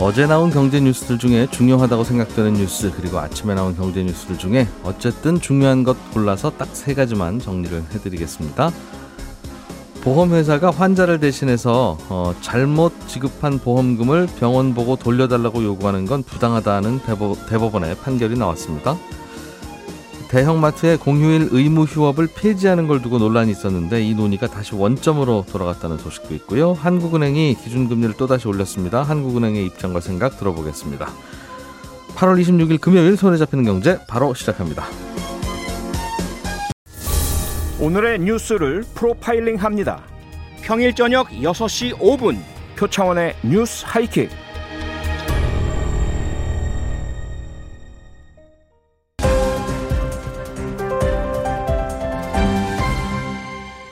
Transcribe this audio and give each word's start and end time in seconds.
어제 0.00 0.26
나온 0.26 0.50
경제 0.50 0.80
뉴스들 0.80 1.18
중에 1.18 1.46
중요하다고 1.50 2.04
생각되는 2.04 2.54
뉴스 2.54 2.90
그리고 2.96 3.18
아침에 3.18 3.54
나온 3.54 3.76
경제 3.76 4.02
뉴스들 4.02 4.38
중에 4.38 4.66
어쨌든 4.82 5.40
중요한 5.40 5.84
것 5.84 5.96
골라서 6.12 6.50
딱 6.50 6.68
세 6.74 6.92
가지만 6.94 7.38
정리를 7.38 7.82
해드리겠습니다. 7.94 8.70
보험회사가 10.02 10.70
환자를 10.70 11.18
대신해서 11.20 11.96
어, 12.10 12.34
잘못 12.42 12.92
지급한 13.06 13.58
보험금을 13.58 14.26
병원 14.38 14.74
보고 14.74 14.96
돌려달라고 14.96 15.64
요구하는 15.64 16.04
건 16.04 16.22
부당하다는 16.24 17.00
대법, 17.06 17.48
대법원의 17.48 17.96
판결이 17.98 18.36
나왔습니다. 18.36 18.98
대형마트의 20.34 20.96
공휴일 20.96 21.50
의무 21.52 21.84
휴업을 21.84 22.26
폐지하는 22.34 22.88
걸 22.88 23.00
두고 23.00 23.18
논란이 23.18 23.52
있었는데 23.52 24.02
이 24.02 24.16
논의가 24.16 24.48
다시 24.48 24.74
원점으로 24.74 25.46
돌아갔다는 25.48 25.96
소식도 25.96 26.34
있고요. 26.34 26.72
한국은행이 26.72 27.54
기준금리를 27.62 28.16
또다시 28.16 28.48
올렸습니다. 28.48 29.04
한국은행의 29.04 29.64
입장과 29.66 30.00
생각 30.00 30.36
들어보겠습니다. 30.36 31.06
8월 32.16 32.42
26일 32.42 32.80
금요일 32.80 33.16
손에 33.16 33.36
잡히는 33.36 33.64
경제 33.64 34.00
바로 34.08 34.34
시작합니다. 34.34 34.86
오늘의 37.78 38.18
뉴스를 38.18 38.82
프로파일링 38.92 39.54
합니다. 39.56 40.02
평일 40.62 40.96
저녁 40.96 41.28
6시 41.28 41.96
5분 41.98 42.40
표창원의 42.76 43.36
뉴스 43.44 43.84
하이킥. 43.86 44.30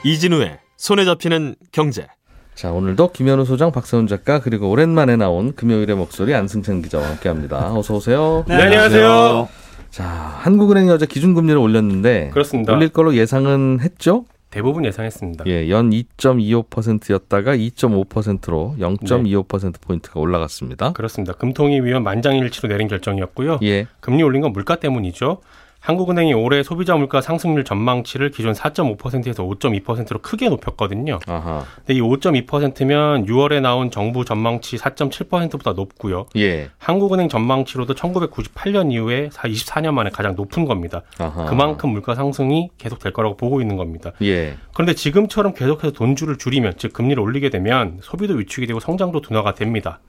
이진우의 0.03 0.59
손에 0.75 1.05
잡히는 1.05 1.55
경제. 1.71 2.07
자 2.55 2.71
오늘도 2.71 3.13
김현우 3.13 3.45
소장, 3.45 3.71
박세훈 3.71 4.07
작가 4.07 4.39
그리고 4.39 4.69
오랜만에 4.69 5.15
나온 5.15 5.55
금요일의 5.55 5.95
목소리 5.95 6.35
안승찬 6.35 6.81
기자와 6.81 7.09
함께합니다. 7.09 7.73
어서 7.73 7.95
오세요. 7.95 8.43
네, 8.47 8.55
안녕하세요. 8.55 9.47
자 9.89 10.03
한국은행이 10.03 10.89
어제 10.89 11.05
기준금리를 11.05 11.57
올렸는데 11.57 12.29
그렇습니다. 12.31 12.73
올릴 12.73 12.89
걸로 12.89 13.15
예상은 13.15 13.79
했죠? 13.81 14.25
대부분 14.49 14.85
예상했습니다. 14.85 15.45
예, 15.47 15.67
연 15.69 15.89
2.25%였다가 15.89 17.55
2.5%로 17.55 18.75
0.25% 18.77 19.81
포인트가 19.81 20.19
올라갔습니다. 20.19 20.91
그렇습니다. 20.91 21.33
금통위 21.33 21.81
위원 21.81 22.03
만장일치로 22.03 22.69
내린 22.69 22.87
결정이었고요. 22.87 23.59
예, 23.63 23.87
금리 23.99 24.21
올린 24.21 24.41
건 24.41 24.51
물가 24.51 24.75
때문이죠. 24.75 25.39
한국은행이 25.83 26.33
올해 26.33 26.63
소비자 26.63 26.95
물가 26.95 27.19
상승률 27.19 27.65
전망치를 27.65 28.31
기존 28.31 28.53
4.5%에서 28.53 29.43
5.2%로 29.43 30.19
크게 30.19 30.47
높였거든요. 30.47 31.19
아하, 31.27 31.65
근데 31.75 31.95
이 31.95 32.01
5.2%면 32.01 33.25
6월에 33.25 33.59
나온 33.59 33.91
정부 33.91 34.23
전망치 34.23 34.77
4.7%보다 34.77 35.73
높고요. 35.73 36.27
예, 36.37 36.69
한국은행 36.77 37.27
전망치로도 37.27 37.95
1998년 37.95 38.93
이후에 38.93 39.27
24년 39.27 39.93
만에 39.93 40.09
가장 40.09 40.35
높은 40.35 40.63
겁니다. 40.63 41.01
아하, 41.17 41.45
그만큼 41.45 41.89
물가 41.89 42.15
상승이 42.15 42.69
계속될 42.77 43.11
거라고 43.11 43.35
보고 43.35 43.59
있는 43.59 43.75
겁니다. 43.75 44.13
예, 44.21 44.55
그런데 44.73 44.93
지금처럼 44.93 45.53
계속해서 45.53 45.91
돈줄을 45.91 46.37
줄이면 46.37 46.75
즉 46.77 46.93
금리를 46.93 47.21
올리게 47.21 47.49
되면 47.49 47.99
소비도 48.01 48.35
위축이 48.35 48.67
되고 48.67 48.79
성장도 48.79 49.19
둔화가 49.19 49.53
됩니다. 49.55 49.99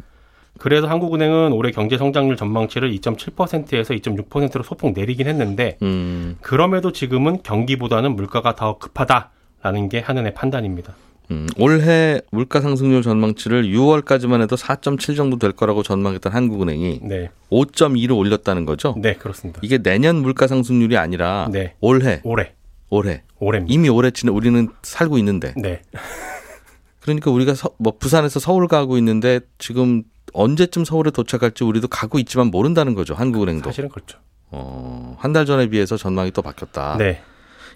그래서 0.58 0.86
한국은행은 0.86 1.52
올해 1.52 1.70
경제 1.70 1.98
성장률 1.98 2.36
전망치를 2.36 2.92
2.7%에서 2.92 3.94
2.6%로 3.94 4.62
소폭 4.62 4.92
내리긴 4.92 5.26
했는데 5.26 5.78
음, 5.82 6.36
그럼에도 6.40 6.92
지금은 6.92 7.42
경기보다는 7.42 8.14
물가가 8.14 8.54
더 8.54 8.78
급하다라는 8.78 9.88
게 9.88 9.98
한은의 10.00 10.34
판단입니다. 10.34 10.94
음, 11.30 11.46
올해 11.58 12.20
물가 12.30 12.60
상승률 12.60 13.02
전망치를 13.02 13.64
6월까지만 13.64 14.42
해도 14.42 14.56
4.7 14.56 15.16
정도 15.16 15.38
될 15.38 15.52
거라고 15.52 15.82
전망했던 15.82 16.32
한국은행이 16.32 17.00
네, 17.02 17.30
5.2로 17.50 18.16
올렸다는 18.16 18.66
거죠? 18.66 18.94
네 18.98 19.14
그렇습니다. 19.14 19.60
이게 19.62 19.78
내년 19.78 20.16
물가 20.16 20.46
상승률이 20.46 20.98
아니라 20.98 21.48
네. 21.50 21.74
올해, 21.80 22.20
올해, 22.24 22.52
올해 22.90 23.22
올해입니다. 23.38 23.72
이미 23.72 23.88
올해 23.88 24.10
지나 24.10 24.32
우리는 24.32 24.68
살고 24.82 25.16
있는데 25.18 25.54
네, 25.56 25.80
그러니까 27.00 27.30
우리가 27.30 27.54
서, 27.54 27.70
뭐 27.78 27.94
부산에서 27.98 28.38
서울 28.38 28.68
가고 28.68 28.98
있는데 28.98 29.40
지금 29.58 30.04
언제쯤 30.34 30.84
서울에 30.84 31.10
도착할지 31.10 31.64
우리도 31.64 31.88
가고 31.88 32.18
있지만 32.18 32.48
모른다는 32.48 32.94
거죠. 32.94 33.14
한국은행도. 33.14 33.70
사실은 33.70 33.88
그렇죠. 33.88 34.18
어, 34.50 35.16
한 35.18 35.32
달 35.32 35.46
전에 35.46 35.68
비해서 35.68 35.96
전망이 35.96 36.30
또 36.32 36.42
바뀌었다. 36.42 36.96
네, 36.98 37.22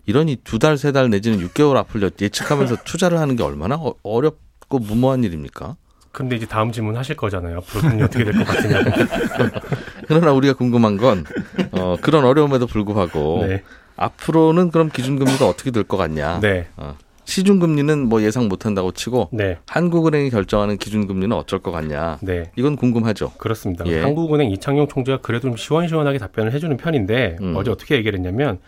이러니 0.06 0.36
두 0.44 0.58
달, 0.58 0.76
세 0.76 0.92
달 0.92 1.08
내지는 1.10 1.38
6개월 1.48 1.76
앞을 1.76 2.10
예측하면서 2.20 2.76
투자를 2.84 3.18
하는 3.18 3.36
게 3.36 3.42
얼마나 3.42 3.76
어- 3.76 3.94
어렵고 4.02 4.78
무모한 4.78 5.24
일입니까? 5.24 5.76
근데 6.12 6.36
이제 6.36 6.46
다음 6.46 6.72
질문 6.72 6.96
하실 6.96 7.16
거잖아요. 7.16 7.58
앞으로 7.58 7.80
금리 7.88 8.02
어떻게 8.02 8.24
될 8.24 8.32
것 8.34 8.44
같으냐고. 8.44 8.90
그러나 10.08 10.32
우리가 10.32 10.54
궁금한 10.54 10.96
건 10.96 11.24
어, 11.72 11.96
그런 12.00 12.24
어려움에도 12.24 12.66
불구하고 12.66 13.44
네, 13.46 13.62
앞으로는 13.96 14.70
그럼 14.70 14.88
기준금리가 14.90 15.46
어떻게 15.46 15.70
될 15.70 15.84
것 15.84 15.96
같냐? 15.96 16.40
네, 16.40 16.68
어, 16.76 16.96
시중금리는 17.28 18.08
뭐 18.08 18.22
예상 18.22 18.48
못한다고 18.48 18.92
치고 18.92 19.28
네, 19.32 19.58
한국은행이 19.66 20.30
결정하는 20.30 20.78
기준금리는 20.78 21.36
어쩔 21.36 21.58
것 21.58 21.70
같냐? 21.70 22.18
네. 22.22 22.50
이건 22.56 22.76
궁금하죠. 22.76 23.32
그렇습니다. 23.36 23.84
예. 23.86 24.00
한국은행 24.00 24.50
이창용 24.50 24.88
총재가 24.88 25.18
그래도 25.20 25.48
좀 25.48 25.56
시원시원하게 25.56 26.16
답변을 26.16 26.52
해주는 26.54 26.74
편인데 26.78 27.36
음. 27.42 27.54
어제 27.54 27.70
어떻게 27.70 27.96
얘기를 27.96 28.18
했냐면 28.18 28.58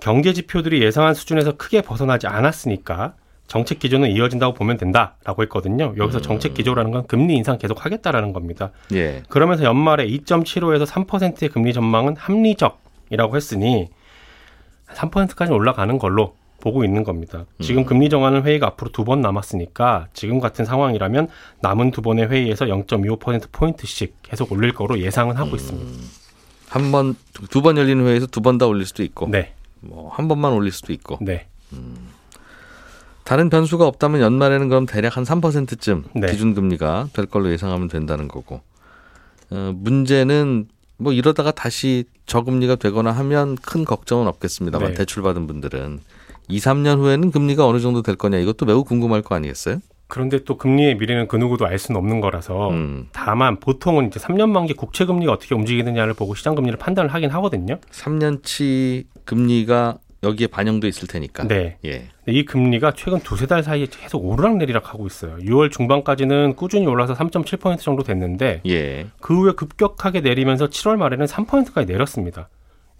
경제 0.00 0.32
지표들이 0.32 0.82
예상한 0.82 1.12
수준에서 1.12 1.58
크게 1.58 1.82
벗어나지 1.82 2.26
않았으니까 2.26 3.14
정책 3.46 3.78
기조는 3.78 4.10
이어진다고 4.10 4.54
보면 4.54 4.78
된다라고 4.78 5.42
했거든요. 5.42 5.92
여기서 5.98 6.22
정책 6.22 6.54
기조라는 6.54 6.90
건 6.90 7.06
금리 7.06 7.34
인상 7.36 7.58
계속 7.58 7.84
하겠다라는 7.84 8.32
겁니다. 8.32 8.70
예. 8.94 9.22
그러면서 9.28 9.64
연말에 9.64 10.06
2.75에서 10.06 10.86
3%의 10.86 11.50
금리 11.50 11.74
전망은 11.74 12.16
합리적이라고 12.16 13.36
했으니 13.36 13.88
3%까지 14.94 15.52
올라가는 15.52 15.98
걸로 15.98 16.34
보고 16.60 16.84
있는 16.84 17.04
겁니다. 17.04 17.44
지금 17.60 17.84
금리 17.84 18.08
정하는 18.10 18.42
회의가 18.42 18.66
앞으로 18.68 18.90
두 18.90 19.04
번 19.04 19.20
남았으니까 19.20 20.08
지금 20.12 20.40
같은 20.40 20.64
상황이라면 20.64 21.28
남은 21.62 21.92
두 21.92 22.02
번의 22.02 22.28
회의에서 22.28 22.66
0.25% 22.66 23.52
포인트씩 23.52 24.16
계속 24.22 24.50
올릴 24.52 24.74
거로 24.74 24.98
예상은 25.00 25.36
하고 25.36 25.54
있습니다. 25.56 25.90
한 26.68 26.92
번, 26.92 27.14
두 27.50 27.62
번 27.62 27.76
열리는 27.78 28.04
회의에서 28.04 28.26
두 28.26 28.40
번 28.42 28.58
다 28.58 28.66
올릴 28.66 28.84
수도 28.86 29.02
있고, 29.02 29.28
네, 29.28 29.54
뭐, 29.80 30.10
한 30.12 30.28
번만 30.28 30.52
올릴 30.52 30.72
수도 30.72 30.92
있고. 30.92 31.18
네, 31.22 31.46
다른 33.24 33.50
변수가 33.50 33.86
없다면 33.86 34.20
연말에는 34.20 34.68
그럼 34.68 34.86
대략 34.86 35.16
한 35.16 35.24
3%쯤 35.24 36.04
네. 36.14 36.26
기준금리가 36.30 37.08
될 37.12 37.26
걸로 37.26 37.50
예상하면 37.52 37.88
된다는 37.88 38.26
거고. 38.28 38.60
어, 39.50 39.72
문제는 39.76 40.68
뭐 40.98 41.12
이러다가 41.12 41.52
다시 41.52 42.04
저금리가 42.26 42.76
되거나 42.76 43.12
하면 43.12 43.56
큰 43.56 43.84
걱정은 43.84 44.26
없겠습니다만 44.26 44.90
네. 44.90 44.94
대출받은 44.94 45.46
분들은 45.46 46.00
2, 46.48 46.58
3년 46.58 46.98
후에는 46.98 47.30
금리가 47.30 47.66
어느 47.66 47.78
정도 47.80 48.02
될 48.02 48.16
거냐 48.16 48.38
이것도 48.38 48.66
매우 48.66 48.84
궁금할 48.84 49.22
거 49.22 49.34
아니겠어요? 49.34 49.78
그런데 50.08 50.42
또 50.44 50.56
금리의 50.56 50.96
미래는 50.96 51.28
그 51.28 51.36
누구도 51.36 51.66
알 51.66 51.78
수는 51.78 51.98
없는 51.98 52.20
거라서 52.20 52.70
음, 52.70 53.08
다만 53.12 53.60
보통은 53.60 54.06
이제 54.06 54.18
3년 54.18 54.48
만기 54.48 54.72
국채 54.72 55.04
금리가 55.04 55.32
어떻게 55.32 55.54
움직이느냐를 55.54 56.14
보고 56.14 56.34
시장 56.34 56.54
금리를 56.54 56.78
판단을 56.78 57.12
하긴 57.12 57.30
하거든요. 57.30 57.78
3년치 57.90 59.04
금리가 59.26 59.98
여기에 60.22 60.48
반영돼 60.48 60.88
있을 60.88 61.06
테니까. 61.06 61.46
네. 61.46 61.76
예. 61.84 62.08
이 62.26 62.44
금리가 62.44 62.94
최근 62.96 63.20
두세 63.20 63.46
달 63.46 63.62
사이에 63.62 63.86
계속 63.88 64.24
오르락내리락 64.24 64.92
하고 64.92 65.06
있어요. 65.06 65.36
6월 65.36 65.70
중반까지는 65.70 66.56
꾸준히 66.56 66.86
올라서 66.86 67.14
3.7% 67.14 67.78
정도 67.78 68.02
됐는데 68.02 68.62
예. 68.66 69.06
그 69.20 69.38
후에 69.38 69.52
급격하게 69.52 70.22
내리면서 70.22 70.68
7월 70.68 70.96
말에는 70.96 71.26
3%까지 71.26 71.86
내렸습니다. 71.86 72.48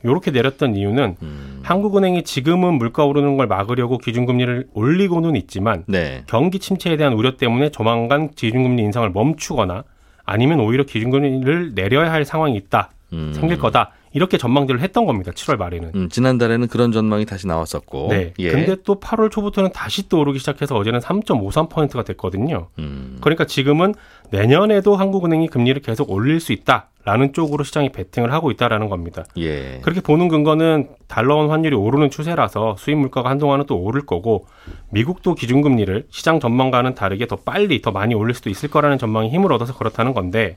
이렇게 0.04 0.30
내렸던 0.30 0.76
이유는 0.76 1.16
음, 1.22 1.60
한국은행이 1.64 2.22
지금은 2.22 2.74
물가 2.74 3.04
오르는 3.04 3.36
걸 3.36 3.46
막으려고 3.46 3.98
기준금리를 3.98 4.68
올리고는 4.72 5.34
있지만 5.36 5.84
네. 5.86 6.22
경기 6.26 6.58
침체에 6.58 6.96
대한 6.96 7.14
우려 7.14 7.36
때문에 7.36 7.70
조만간 7.70 8.30
기준금리 8.30 8.82
인상을 8.82 9.10
멈추거나 9.10 9.84
아니면 10.24 10.60
오히려 10.60 10.84
기준금리를 10.84 11.74
내려야 11.74 12.12
할 12.12 12.24
상황이 12.24 12.56
있다 12.56 12.90
음, 13.12 13.32
생길 13.34 13.58
거다 13.58 13.92
이렇게 14.12 14.38
전망들을 14.38 14.80
했던 14.80 15.06
겁니다. 15.06 15.32
7월 15.32 15.56
말에는. 15.56 15.92
음, 15.94 16.08
지난달에는 16.08 16.68
그런 16.68 16.92
전망이 16.92 17.26
다시 17.26 17.46
나왔었고. 17.46 18.08
네. 18.10 18.32
예. 18.38 18.50
근데 18.50 18.76
또 18.82 19.00
8월 19.00 19.30
초부터는 19.30 19.72
다시 19.72 20.08
또 20.08 20.20
오르기 20.20 20.38
시작해서 20.38 20.76
어제는 20.76 21.00
3.53%가 21.00 22.02
됐거든요. 22.04 22.68
음, 22.78 23.18
그러니까 23.20 23.44
지금은 23.44 23.94
내년에도 24.30 24.96
한국은행이 24.96 25.48
금리를 25.48 25.80
계속 25.82 26.10
올릴 26.10 26.40
수 26.40 26.52
있다라는 26.52 27.32
쪽으로 27.32 27.64
시장이 27.64 27.90
베팅을 27.92 28.32
하고 28.32 28.50
있다라는 28.50 28.88
겁니다. 28.88 29.24
예. 29.38 29.80
그렇게 29.82 30.00
보는 30.00 30.28
근거는 30.28 30.88
달러원 31.06 31.50
환율이 31.50 31.74
오르는 31.74 32.10
추세라서 32.10 32.76
수입 32.78 32.98
물가가 32.98 33.30
한동안은 33.30 33.66
또 33.66 33.78
오를 33.78 34.04
거고 34.04 34.46
미국도 34.90 35.34
기준금리를 35.34 36.06
시장 36.10 36.40
전망과는 36.40 36.94
다르게 36.94 37.26
더 37.26 37.36
빨리 37.36 37.80
더 37.80 37.90
많이 37.90 38.14
올릴 38.14 38.34
수도 38.34 38.50
있을 38.50 38.68
거라는 38.70 38.98
전망이 38.98 39.30
힘을 39.30 39.52
얻어서 39.52 39.74
그렇다는 39.76 40.12
건데 40.12 40.56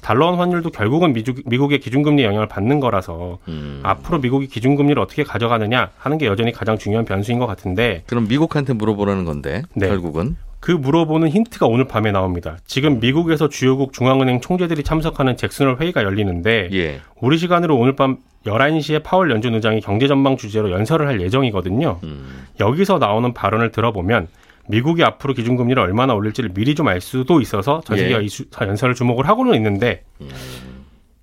달러원 0.00 0.38
환율도 0.38 0.70
결국은 0.70 1.12
미국, 1.12 1.40
미국의 1.46 1.80
기준금리 1.80 2.24
영향을 2.24 2.48
받는 2.48 2.80
거라서 2.80 3.38
음. 3.48 3.80
앞으로 3.84 4.18
미국이 4.18 4.48
기준금리를 4.48 5.00
어떻게 5.00 5.22
가져가느냐 5.22 5.90
하는 5.96 6.18
게 6.18 6.26
여전히 6.26 6.52
가장 6.52 6.76
중요한 6.76 7.04
변수인 7.04 7.38
것 7.38 7.46
같은데 7.46 8.02
그럼 8.06 8.26
미국한테 8.28 8.72
물어보라는 8.72 9.24
건데 9.24 9.62
네. 9.74 9.88
결국은 9.88 10.36
그 10.64 10.70
물어보는 10.72 11.28
힌트가 11.28 11.66
오늘 11.66 11.86
밤에 11.86 12.10
나옵니다. 12.10 12.56
지금 12.64 12.98
미국에서 12.98 13.50
주요국 13.50 13.92
중앙은행 13.92 14.40
총재들이 14.40 14.82
참석하는 14.82 15.36
잭슨홀 15.36 15.76
회의가 15.78 16.02
열리는데 16.04 16.70
예. 16.72 17.00
우리 17.20 17.36
시간으로 17.36 17.76
오늘 17.76 17.94
밤 17.96 18.16
11시에 18.46 19.02
파월 19.02 19.30
연준 19.30 19.54
의장이 19.54 19.82
경제 19.82 20.06
전망 20.06 20.38
주제로 20.38 20.70
연설을 20.70 21.06
할 21.06 21.20
예정이거든요. 21.20 22.00
음. 22.04 22.46
여기서 22.60 22.96
나오는 22.96 23.34
발언을 23.34 23.72
들어보면 23.72 24.28
미국이 24.66 25.04
앞으로 25.04 25.34
기준금리를 25.34 25.82
얼마나 25.82 26.14
올릴지를 26.14 26.54
미리 26.54 26.74
좀 26.74 26.88
알 26.88 27.02
수도 27.02 27.42
있어서 27.42 27.82
전 27.84 27.98
세계가 27.98 28.20
예. 28.20 28.24
이 28.24 28.28
수- 28.30 28.46
연설을 28.58 28.94
주목을 28.94 29.28
하고는 29.28 29.54
있는데 29.56 30.02
음. 30.22 30.30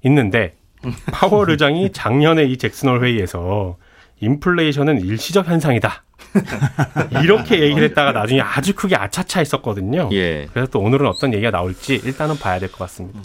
있는데 0.06 0.54
파월 1.12 1.50
의장이 1.50 1.92
작년에 1.94 2.44
이 2.44 2.58
잭슨홀 2.58 3.04
회의에서 3.04 3.78
인플레이션은 4.22 5.02
일시적 5.02 5.48
현상이다. 5.48 6.04
이렇게 7.24 7.60
얘기를 7.62 7.84
했다가 7.90 8.14
나중에 8.14 8.40
아주 8.40 8.74
크게 8.74 8.96
아차차 8.96 9.40
했었거든요. 9.40 10.10
예. 10.14 10.48
그래서 10.54 10.70
또 10.72 10.80
오늘은 10.80 11.08
어떤 11.08 11.34
얘기가 11.34 11.52
나올지 11.52 11.96
일단은 12.06 12.38
봐야 12.38 12.60
될 12.60 12.70
것 12.72 12.78
같습니다. 12.80 13.20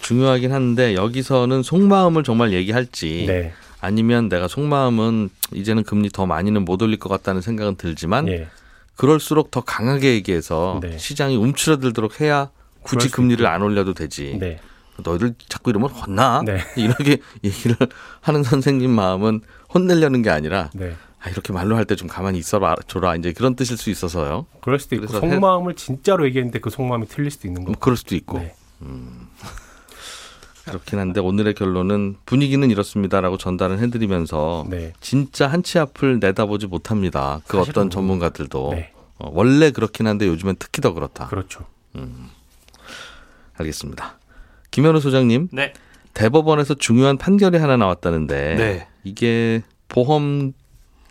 중요하긴 0.00 0.52
한데 0.52 0.94
여기서는 0.94 1.62
속마음을 1.62 2.22
정말 2.24 2.52
얘기할지 2.52 3.24
네. 3.26 3.52
아니면 3.80 4.28
내가 4.28 4.46
속마음은 4.48 5.30
이제는 5.54 5.84
금리 5.84 6.10
더 6.10 6.26
많이는 6.26 6.64
못 6.64 6.82
올릴 6.82 6.98
것 6.98 7.08
같다는 7.08 7.40
생각은 7.40 7.76
들지만 7.76 8.28
예. 8.28 8.48
그럴수록 8.96 9.50
더 9.50 9.62
강하게 9.62 10.12
얘기해서 10.14 10.80
네. 10.82 10.98
시장이 10.98 11.36
움츠러들도록 11.36 12.20
해야 12.20 12.50
굳이 12.82 13.08
수 13.08 13.14
금리를 13.14 13.42
있고. 13.42 13.48
안 13.50 13.62
올려도 13.62 13.94
되지. 13.94 14.36
네. 14.38 14.58
너희들 15.04 15.34
자꾸 15.48 15.70
이러면 15.70 15.90
혼나? 15.90 16.42
네. 16.44 16.58
이렇게 16.76 17.18
얘기를 17.44 17.76
하는 18.20 18.42
선생님 18.42 18.90
마음은 18.90 19.40
혼내려는 19.72 20.22
게 20.22 20.30
아니라 20.30 20.70
네. 20.74 20.94
아, 21.22 21.28
이렇게 21.28 21.52
말로 21.52 21.76
할 21.76 21.84
때 21.84 21.94
좀 21.96 22.08
가만히 22.08 22.38
있어라 22.38 22.74
줘라 22.86 23.16
이제 23.16 23.32
그런 23.32 23.54
뜻일 23.54 23.76
수 23.76 23.90
있어서요. 23.90 24.46
그럴 24.62 24.78
수도 24.78 24.94
있고 24.96 25.06
속마음을 25.08 25.74
진짜로 25.74 26.24
얘기했는데 26.26 26.60
그 26.60 26.70
속마음이 26.70 27.06
틀릴 27.08 27.30
수도 27.30 27.46
있는 27.48 27.62
뭐 27.64 27.72
거고. 27.72 27.80
그럴 27.84 27.96
수도 27.96 28.14
있고 28.14 28.38
네. 28.38 28.54
그렇긴 30.64 30.98
한데 30.98 31.20
오늘의 31.20 31.54
결론은 31.54 32.16
분위기는 32.26 32.70
이렇습니다라고 32.70 33.38
전달을 33.38 33.80
해드리면서 33.80 34.66
네. 34.68 34.92
진짜 35.00 35.48
한치 35.48 35.78
앞을 35.78 36.20
내다보지 36.20 36.66
못합니다. 36.68 37.40
그 37.46 37.58
어떤 37.58 37.90
전문가들도 37.90 38.70
네. 38.74 38.92
어, 39.18 39.30
원래 39.32 39.70
그렇긴 39.72 40.06
한데 40.06 40.26
요즘엔 40.26 40.56
특히 40.58 40.80
더 40.80 40.92
그렇다. 40.94 41.26
그렇죠. 41.26 41.66
알겠습니다. 43.56 44.18
김현우 44.70 45.00
소장님 45.00 45.48
네. 45.52 45.72
대법원에서 46.14 46.74
중요한 46.74 47.16
판결이 47.16 47.58
하나 47.58 47.76
나왔다는데 47.76 48.54
네. 48.56 48.86
이게 49.04 49.62
보험 49.88 50.52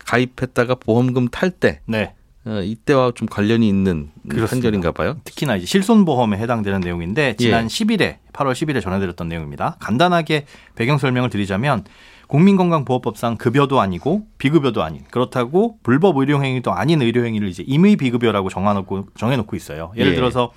가입했다가 0.04 0.76
보험금 0.76 1.28
탈때 1.28 1.80
네. 1.86 2.14
어, 2.46 2.60
이때와 2.62 3.12
좀 3.14 3.28
관련이 3.28 3.68
있는 3.68 4.10
그렇습니다. 4.28 4.50
판결인가 4.50 4.92
봐요. 4.92 5.18
특히나 5.24 5.56
이제 5.56 5.66
실손보험에 5.66 6.38
해당되는 6.38 6.80
내용인데 6.80 7.36
지난 7.36 7.64
예. 7.64 7.66
10일에 7.68 8.16
8월 8.32 8.52
10일에 8.52 8.80
전해드렸던 8.80 9.28
내용입니다. 9.28 9.76
간단하게 9.78 10.46
배경 10.74 10.96
설명을 10.96 11.28
드리자면 11.28 11.84
국민건강보호법상 12.28 13.36
급여도 13.36 13.80
아니고 13.80 14.26
비급여도 14.38 14.82
아닌 14.82 15.04
그렇다고 15.10 15.78
불법 15.82 16.16
의료행위도 16.16 16.72
아닌 16.72 17.02
의료행위를 17.02 17.48
이제 17.48 17.62
임의 17.66 17.96
비급여라고 17.96 18.48
정해놓고 18.48 19.08
정해놓고 19.18 19.56
있어요. 19.56 19.92
예를 19.96 20.12
예. 20.12 20.14
들어서 20.14 20.52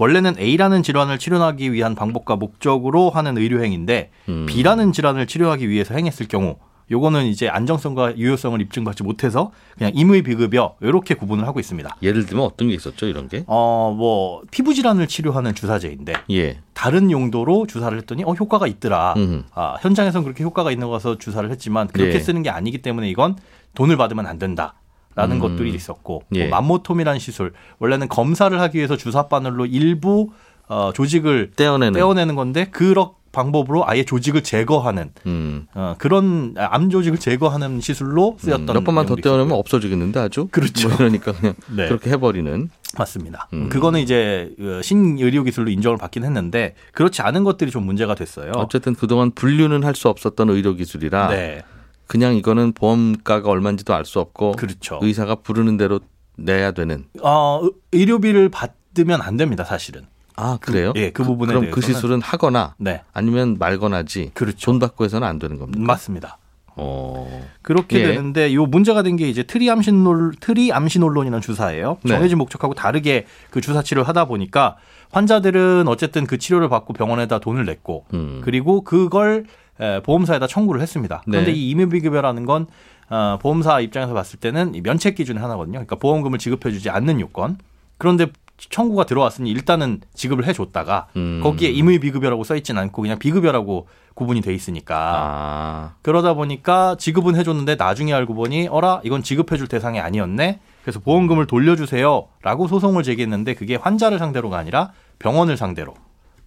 원래는 0.00 0.38
A라는 0.38 0.82
질환을 0.82 1.18
치료하기 1.18 1.74
위한 1.74 1.94
방법과 1.94 2.36
목적으로 2.36 3.10
하는 3.10 3.36
의료행위인데 3.36 4.10
음. 4.30 4.46
B라는 4.46 4.92
질환을 4.92 5.26
치료하기 5.26 5.68
위해서 5.68 5.94
행했을 5.94 6.26
경우 6.26 6.56
요거는 6.90 7.26
이제 7.26 7.48
안정성과 7.48 8.16
유효성을 8.16 8.58
입증받지 8.62 9.02
못해서 9.02 9.52
그냥 9.76 9.92
임의 9.94 10.22
비급여 10.22 10.76
이렇게 10.80 11.14
구분을 11.14 11.46
하고 11.46 11.60
있습니다. 11.60 11.98
예를 12.02 12.24
들면 12.24 12.46
어떤 12.46 12.68
게 12.68 12.74
있었죠 12.74 13.06
이런 13.06 13.28
게? 13.28 13.44
어, 13.46 13.94
뭐 13.96 14.40
피부 14.50 14.72
질환을 14.72 15.06
치료하는 15.06 15.54
주사제인데 15.54 16.14
예. 16.30 16.58
다른 16.72 17.10
용도로 17.10 17.66
주사를 17.66 17.96
했더니 17.98 18.24
어 18.24 18.32
효과가 18.32 18.66
있더라. 18.66 19.14
음. 19.18 19.44
아, 19.54 19.76
현장에서는 19.82 20.24
그렇게 20.24 20.42
효과가 20.42 20.72
있는 20.72 20.88
거서 20.88 21.18
주사를 21.18 21.48
했지만 21.50 21.88
그렇게 21.88 22.14
예. 22.14 22.18
쓰는 22.18 22.42
게 22.42 22.48
아니기 22.48 22.78
때문에 22.78 23.08
이건 23.10 23.36
돈을 23.74 23.98
받으면 23.98 24.26
안 24.26 24.38
된다. 24.38 24.74
라는 25.14 25.36
음. 25.36 25.40
것들이 25.40 25.74
있었고 25.74 26.22
예. 26.34 26.46
뭐 26.48 26.60
맘모톰이라는 26.60 27.18
시술 27.18 27.52
원래는 27.78 28.08
검사를 28.08 28.58
하기 28.60 28.78
위해서 28.78 28.96
주사 28.96 29.26
바늘로 29.28 29.66
일부 29.66 30.30
어, 30.68 30.92
조직을 30.94 31.50
떼어내는. 31.56 31.94
떼어내는 31.94 32.36
건데 32.36 32.66
그런 32.70 33.08
방법으로 33.32 33.88
아예 33.88 34.04
조직을 34.04 34.42
제거하는 34.42 35.10
음. 35.26 35.66
어, 35.74 35.94
그런 35.98 36.54
암 36.56 36.90
조직을 36.90 37.18
제거하는 37.18 37.80
시술로 37.80 38.36
쓰였던 38.40 38.66
몇 38.66 38.84
번만 38.84 39.06
더 39.06 39.14
떼어내면. 39.16 39.52
없어지겠는데 39.52 40.18
아주. 40.20 40.48
그렇죠. 40.50 40.88
뭐 40.88 40.96
이러니까 40.98 41.32
그냥 41.32 41.54
네. 41.76 41.86
그렇게 41.88 42.10
해버리는. 42.10 42.70
맞습니다. 42.98 43.48
음. 43.52 43.68
그거는 43.68 44.00
이제 44.00 44.50
어, 44.60 44.80
신의료 44.82 45.44
기술로 45.44 45.70
인정을 45.70 45.96
받긴 45.98 46.24
했는데 46.24 46.74
그렇지 46.92 47.22
않은 47.22 47.44
것들이 47.44 47.70
좀 47.70 47.84
문제가 47.84 48.14
됐어요. 48.16 48.50
어쨌든 48.56 48.94
그동안 48.94 49.30
분류는 49.32 49.84
할 49.84 49.94
수 49.94 50.08
없었던 50.08 50.48
의료 50.50 50.74
기술이라 50.74 51.28
네, 51.28 51.62
그냥 52.10 52.34
이거는 52.34 52.72
보험가가 52.72 53.48
얼마인지도 53.48 53.94
알 53.94 54.04
수 54.04 54.18
없고 54.18 54.52
그렇죠. 54.52 54.98
의사가 55.00 55.36
부르는 55.36 55.76
대로 55.76 56.00
내야 56.36 56.72
되는. 56.72 57.04
어, 57.22 57.60
의- 57.62 57.70
의료비를 57.92 58.48
받으면 58.48 59.22
안 59.22 59.36
됩니다, 59.36 59.62
사실은. 59.62 60.06
아 60.34 60.58
그래요? 60.60 60.92
예, 60.96 61.10
그 61.12 61.22
부분에 61.22 61.52
그럼 61.52 61.70
그 61.70 61.80
대해서는- 61.80 61.84
시술은 61.84 62.20
하거나 62.22 62.74
네, 62.78 63.02
아니면 63.12 63.58
말거나지. 63.60 64.32
그렇죠. 64.34 64.66
돈 64.72 64.80
받고 64.80 65.04
해서는 65.04 65.28
안 65.28 65.38
되는 65.38 65.56
겁니다. 65.58 65.78
맞습니다. 65.84 66.38
어. 66.80 67.42
그렇게 67.62 68.00
예. 68.00 68.06
되는데 68.08 68.54
요 68.54 68.66
문제가 68.66 69.02
된 69.02 69.16
게 69.16 69.28
이제 69.28 69.42
트리암시놀 69.42 70.32
트리암시놀론이라는 70.40 71.40
주사예요. 71.42 71.98
네. 72.02 72.12
정해진 72.14 72.38
목적하고 72.38 72.74
다르게 72.74 73.26
그 73.50 73.60
주사 73.60 73.82
치료를 73.82 74.08
하다 74.08 74.24
보니까 74.26 74.76
환자들은 75.12 75.88
어쨌든 75.88 76.26
그 76.26 76.38
치료를 76.38 76.68
받고 76.68 76.92
병원에다 76.94 77.38
돈을 77.40 77.66
냈고 77.66 78.04
음. 78.14 78.40
그리고 78.44 78.82
그걸 78.82 79.44
에, 79.80 80.00
보험사에다 80.02 80.46
청구를 80.46 80.80
했습니다. 80.80 81.22
그런데 81.24 81.52
네. 81.52 81.58
이 81.58 81.70
임의비급여라는 81.70 82.46
건 82.46 82.66
어, 83.08 83.38
보험사 83.42 83.80
입장에서 83.80 84.14
봤을 84.14 84.38
때는 84.38 84.74
이 84.74 84.80
면책 84.80 85.16
기준의 85.16 85.42
하나거든요. 85.42 85.72
그러니까 85.78 85.96
보험금을 85.96 86.38
지급해주지 86.38 86.90
않는 86.90 87.18
요건. 87.20 87.58
그런데 87.98 88.26
청구가 88.68 89.04
들어왔으니 89.04 89.50
일단은 89.50 90.00
지급을 90.14 90.46
해줬다가 90.46 91.06
음. 91.16 91.40
거기에 91.42 91.70
임의비급여라고 91.70 92.44
써있진 92.44 92.76
않고 92.78 93.02
그냥 93.02 93.18
비급여라고 93.18 93.88
구분이 94.14 94.42
돼 94.42 94.52
있으니까 94.52 94.96
아. 95.16 95.92
그러다 96.02 96.34
보니까 96.34 96.96
지급은 96.98 97.36
해줬는데 97.36 97.76
나중에 97.76 98.12
알고 98.12 98.34
보니 98.34 98.68
어라 98.68 99.00
이건 99.04 99.22
지급해줄 99.22 99.68
대상이 99.68 99.98
아니었네. 100.00 100.60
그래서 100.82 100.98
보험금을 101.00 101.46
돌려주세요라고 101.46 102.68
소송을 102.68 103.02
제기했는데 103.02 103.54
그게 103.54 103.76
환자를 103.76 104.18
상대로가 104.18 104.58
아니라 104.58 104.92
병원을 105.18 105.56
상대로 105.56 105.94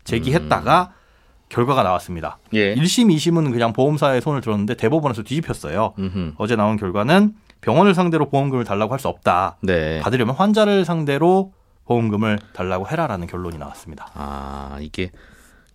제기했다가 0.03 0.91
결과가 1.49 1.83
나왔습니다. 1.83 2.39
예. 2.53 2.73
1심, 2.75 3.13
2심은 3.13 3.51
그냥 3.51 3.73
보험사에 3.73 4.21
손을 4.21 4.41
들었는데 4.41 4.75
대법원에서 4.75 5.21
뒤집혔어요. 5.23 5.93
음흠. 5.99 6.33
어제 6.37 6.55
나온 6.55 6.77
결과는 6.77 7.35
병원을 7.61 7.93
상대로 7.93 8.27
보험금을 8.29 8.63
달라고 8.65 8.91
할 8.91 8.99
수 8.99 9.07
없다. 9.07 9.57
네. 9.61 9.99
받으려면 10.01 10.35
환자를 10.35 10.83
상대로 10.83 11.53
보험금을 11.85 12.39
달라고 12.53 12.87
해라라는 12.87 13.27
결론이 13.27 13.57
나왔습니다. 13.57 14.09
아 14.13 14.77
이게 14.81 15.11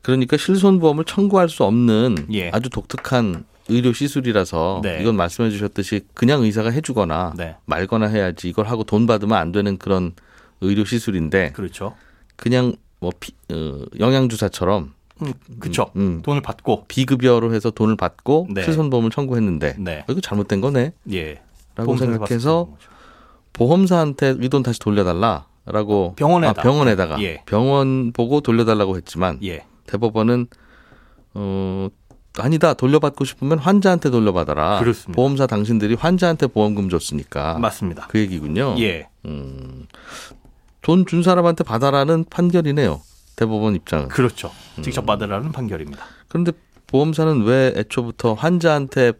그러니까 0.03 0.37
실손보험을 0.37 1.05
청구할 1.05 1.49
수 1.49 1.65
없는 1.65 2.29
예. 2.33 2.51
아주 2.51 2.71
독특한 2.71 3.45
의료 3.69 3.93
시술이라서 3.93 4.81
네. 4.83 4.99
이건 5.03 5.17
말씀해 5.17 5.51
주셨듯이 5.51 6.01
그냥 6.15 6.43
의사가 6.43 6.71
해주거나 6.71 7.35
네. 7.37 7.57
말거나 7.67 8.07
해야지 8.07 8.49
이걸 8.49 8.67
하고 8.67 8.85
돈 8.85 9.07
받으면 9.07 9.37
안 9.37 9.53
되는 9.53 9.77
그런 9.77 10.13
의료 10.63 10.85
시술인데 10.85 11.53
그렇죠. 11.53 11.95
그냥 12.37 12.75
뭐 13.01 13.13
피, 13.21 13.33
어, 13.53 13.85
영양 14.01 14.29
주사처럼 14.31 14.95
음, 15.21 15.33
그쵸. 15.59 15.91
음, 15.97 16.23
돈을 16.23 16.41
받고. 16.41 16.85
비급여로 16.89 17.53
해서 17.53 17.71
돈을 17.71 17.97
받고 17.97 18.49
네. 18.55 18.63
실손보험을 18.63 19.11
청구했는데 19.11 19.75
네. 19.79 19.99
어, 20.09 20.13
이거 20.13 20.21
잘못된 20.23 20.61
거네 20.63 20.93
예. 21.13 21.43
라고 21.77 21.97
생각해서 21.97 22.69
보험사한테 23.53 24.37
이 24.41 24.49
돈 24.49 24.63
다시 24.63 24.79
돌려달라 24.81 25.47
라고 25.71 26.15
병원에다. 26.17 26.61
아, 26.61 26.63
병원에다가 26.63 27.21
예. 27.23 27.43
병원 27.47 28.13
보고 28.13 28.41
돌려달라고 28.41 28.97
했지만 28.97 29.39
예. 29.43 29.65
대법원은 29.87 30.47
어 31.35 31.89
아니다 32.39 32.75
돌려받고 32.75 33.25
싶으면 33.25 33.59
환자한테 33.59 34.11
돌려받아라. 34.11 34.79
그렇습니다. 34.81 35.17
보험사 35.17 35.47
당신들이 35.47 35.95
환자한테 35.95 36.47
보험금 36.47 36.89
줬으니까 36.89 37.59
맞습니다. 37.59 38.07
그 38.09 38.19
얘기군요. 38.19 38.77
예. 38.79 39.09
돈준 40.83 41.23
사람한테 41.23 41.65
받아라는 41.65 42.25
판결이네요. 42.31 43.01
대법원 43.37 43.75
입장은. 43.75 44.09
그렇죠. 44.09 44.51
음. 44.79 44.83
직접 44.83 45.05
받으라는 45.05 45.53
판결입니다. 45.53 46.05
그런데 46.29 46.53
보험사는 46.87 47.45
왜 47.45 47.73
애초부터 47.77 48.35
환자한테 48.35 49.13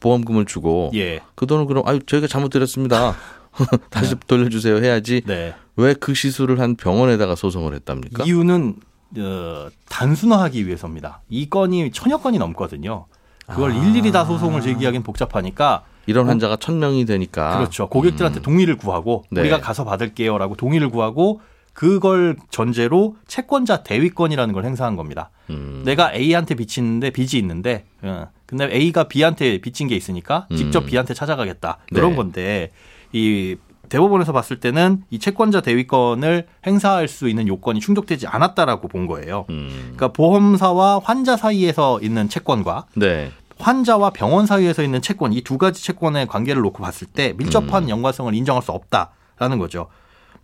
보험금을 0.00 0.46
주고 0.46 0.90
예. 0.94 1.20
그 1.34 1.46
돈을 1.46 1.66
그럼 1.66 1.86
아유 1.86 2.00
저희가 2.06 2.26
잘못 2.26 2.48
드렸습니다. 2.48 3.14
다시 3.90 4.16
돌려주세요 4.26 4.78
해야지 4.78 5.22
네. 5.26 5.54
왜 5.76 5.94
그 5.94 6.14
시술을 6.14 6.60
한 6.60 6.76
병원에다가 6.76 7.34
소송을 7.34 7.74
했답니까? 7.74 8.24
이유는 8.24 8.76
어, 9.18 9.68
단순화하기 9.88 10.66
위해서입니다. 10.66 11.22
이 11.28 11.48
건이 11.48 11.90
천여 11.92 12.18
건이 12.18 12.38
넘거든요. 12.38 13.06
그걸 13.46 13.72
아. 13.72 13.74
일일이 13.74 14.12
다 14.12 14.24
소송을 14.24 14.60
제기하기는 14.62 15.02
복잡하니까 15.02 15.84
이런 16.06 16.28
환자가 16.28 16.56
천 16.56 16.78
명이 16.78 17.04
되니까 17.04 17.58
그렇죠. 17.58 17.88
고객들한테 17.88 18.40
동의를 18.40 18.76
구하고 18.76 19.24
네. 19.30 19.40
우리가 19.42 19.60
가서 19.60 19.84
받을게요라고 19.84 20.56
동의를 20.56 20.88
구하고 20.90 21.40
그걸 21.74 22.36
전제로 22.50 23.16
채권자 23.26 23.82
대위권이라는 23.82 24.52
걸 24.54 24.64
행사한 24.64 24.96
겁니다. 24.96 25.30
음. 25.50 25.82
내가 25.84 26.12
A한테 26.14 26.54
빚있는데 26.54 27.10
빚이 27.10 27.38
있는데 27.38 27.84
어, 28.02 28.28
근데 28.46 28.68
A가 28.72 29.04
B한테 29.04 29.58
빚진 29.58 29.88
게 29.88 29.96
있으니까 29.96 30.46
직접 30.56 30.84
음. 30.84 30.86
B한테 30.86 31.14
찾아가겠다. 31.14 31.78
그런 31.92 32.10
네. 32.10 32.16
건데 32.16 32.70
이 33.12 33.56
대법원에서 33.92 34.32
봤을 34.32 34.58
때는 34.58 35.02
이 35.10 35.18
채권자 35.18 35.60
대위권을 35.60 36.46
행사할 36.66 37.08
수 37.08 37.28
있는 37.28 37.46
요건이 37.46 37.80
충족되지 37.80 38.26
않았다라고 38.26 38.88
본 38.88 39.06
거예요. 39.06 39.44
음. 39.50 39.68
그러니까 39.94 40.08
보험사와 40.08 41.00
환자 41.04 41.36
사이에서 41.36 42.00
있는 42.00 42.30
채권과 42.30 42.86
네. 42.96 43.30
환자와 43.58 44.10
병원 44.10 44.46
사이에서 44.46 44.82
있는 44.82 45.02
채권 45.02 45.34
이 45.34 45.42
두 45.42 45.58
가지 45.58 45.84
채권의 45.84 46.26
관계를 46.26 46.62
놓고 46.62 46.82
봤을 46.82 47.06
때 47.06 47.34
밀접한 47.36 47.90
연관성을 47.90 48.34
인정할 48.34 48.62
수 48.62 48.72
없다라는 48.72 49.58
거죠. 49.58 49.88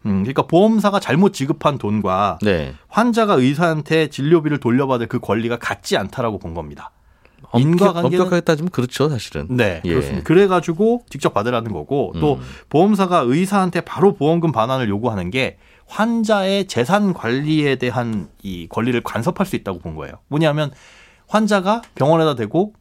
음, 0.04 0.22
그러니까 0.22 0.42
보험사가 0.42 1.00
잘못 1.00 1.32
지급한 1.32 1.78
돈과 1.78 2.38
네. 2.42 2.74
환자가 2.88 3.34
의사한테 3.34 4.08
진료비를 4.08 4.60
돌려받을 4.60 5.06
그 5.08 5.18
권리가 5.20 5.58
같지 5.58 5.96
않다라고 5.96 6.38
본 6.38 6.52
겁니다. 6.52 6.90
엄격, 7.50 7.94
인과관계는- 7.94 8.04
엄격하게 8.06 8.40
따지면 8.42 8.70
그렇죠, 8.70 9.08
사실은. 9.08 9.46
네, 9.50 9.80
예. 9.84 9.88
그렇습니다. 9.90 10.24
그래가지고 10.24 11.04
직접 11.08 11.32
받으라는 11.34 11.72
거고 11.72 12.12
또 12.20 12.34
음. 12.34 12.40
보험사가 12.68 13.20
의사한테 13.26 13.80
바로 13.80 14.14
보험금 14.14 14.52
반환을 14.52 14.88
요구하는 14.88 15.30
게 15.30 15.56
환자의 15.86 16.66
재산 16.66 17.14
관리에 17.14 17.76
대한 17.76 18.28
이 18.42 18.66
권리를 18.68 19.00
간섭할 19.02 19.46
수 19.46 19.56
있다고 19.56 19.78
본 19.78 19.94
거예요. 19.94 20.14
뭐냐면 20.28 20.70
환자가 21.26 21.82
병원에다 21.94 22.34
대고 22.34 22.74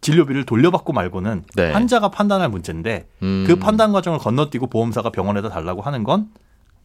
진료비를 0.00 0.44
돌려받고 0.46 0.92
말고는 0.92 1.44
네. 1.56 1.70
환자가 1.70 2.10
판단할 2.10 2.48
문제인데 2.48 3.06
음. 3.22 3.44
그 3.46 3.56
판단 3.56 3.92
과정을 3.92 4.18
건너뛰고 4.18 4.68
보험사가 4.68 5.10
병원에다 5.10 5.48
달라고 5.48 5.80
하는 5.82 6.02
건 6.04 6.28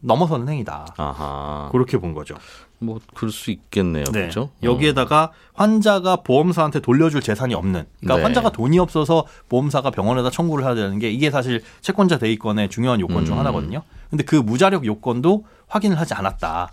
넘어서는 0.00 0.48
행위다. 0.48 0.86
아하. 0.96 1.68
그렇게 1.72 1.98
본 1.98 2.14
거죠. 2.14 2.36
뭐 2.78 3.00
그럴 3.14 3.32
수 3.32 3.50
있겠네요. 3.50 4.04
네. 4.04 4.20
그렇죠? 4.20 4.50
여기에다가 4.62 5.32
환자가 5.54 6.16
보험사한테 6.16 6.80
돌려줄 6.80 7.20
재산이 7.20 7.54
없는 7.54 7.86
그러니까 8.00 8.16
네. 8.16 8.22
환자가 8.22 8.50
돈이 8.50 8.78
없어서 8.78 9.26
보험사가 9.48 9.90
병원에다 9.90 10.30
청구를 10.30 10.64
해야 10.64 10.74
되는 10.74 10.98
게 10.98 11.10
이게 11.10 11.30
사실 11.30 11.62
채권자 11.80 12.18
대위권의 12.18 12.68
중요한 12.68 13.00
요건 13.00 13.24
중 13.24 13.34
음. 13.34 13.40
하나거든요. 13.40 13.82
근데 14.10 14.24
그 14.24 14.36
무자력 14.36 14.86
요건도 14.86 15.44
확인을 15.66 15.98
하지 15.98 16.14
알겠습니다. 16.14 16.70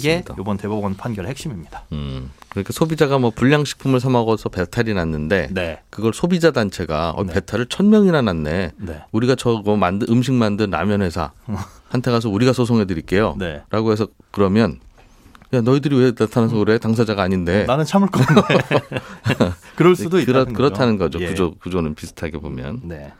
게 0.00 0.24
이번 0.38 0.56
대법원 0.56 0.96
판결의 0.96 1.30
핵심입니다. 1.30 1.84
음. 1.92 2.30
그러니까 2.48 2.72
소비자가 2.72 3.18
뭐 3.18 3.30
불량식품을 3.30 4.00
사 4.00 4.08
먹어서 4.08 4.48
배탈이 4.48 4.94
났는데 4.94 5.48
네. 5.50 5.80
그걸 5.90 6.14
소비자 6.14 6.50
단체가 6.50 7.10
어, 7.10 7.24
네. 7.24 7.34
배탈을 7.34 7.66
천 7.66 7.90
명이나 7.90 8.22
났네. 8.22 8.72
네. 8.76 9.02
우리가 9.12 9.34
저거 9.34 9.76
만든 9.76 10.08
음식 10.10 10.32
만든 10.32 10.70
라면 10.70 11.02
회사 11.02 11.32
한테 11.90 12.10
가서 12.10 12.28
우리가 12.28 12.52
소송해 12.52 12.86
드릴게요. 12.86 13.36
네. 13.38 13.62
라고 13.70 13.92
해서 13.92 14.08
그러면 14.30 14.80
야 15.54 15.60
너희들이 15.60 15.96
왜 15.96 16.12
나타나서 16.18 16.56
그래 16.56 16.78
당사자가 16.78 17.22
아닌데 17.22 17.64
나는 17.64 17.84
참을 17.84 18.08
건데. 18.08 18.42
그럴 19.76 19.96
수도 19.96 20.18
그렇, 20.18 20.20
있다는 20.20 20.52
그렇다는 20.52 20.98
거죠. 20.98 21.20
예. 21.20 21.28
구조 21.28 21.54
구조는 21.54 21.94
비슷하게 21.94 22.38
보면 22.38 22.80
네. 22.84 23.12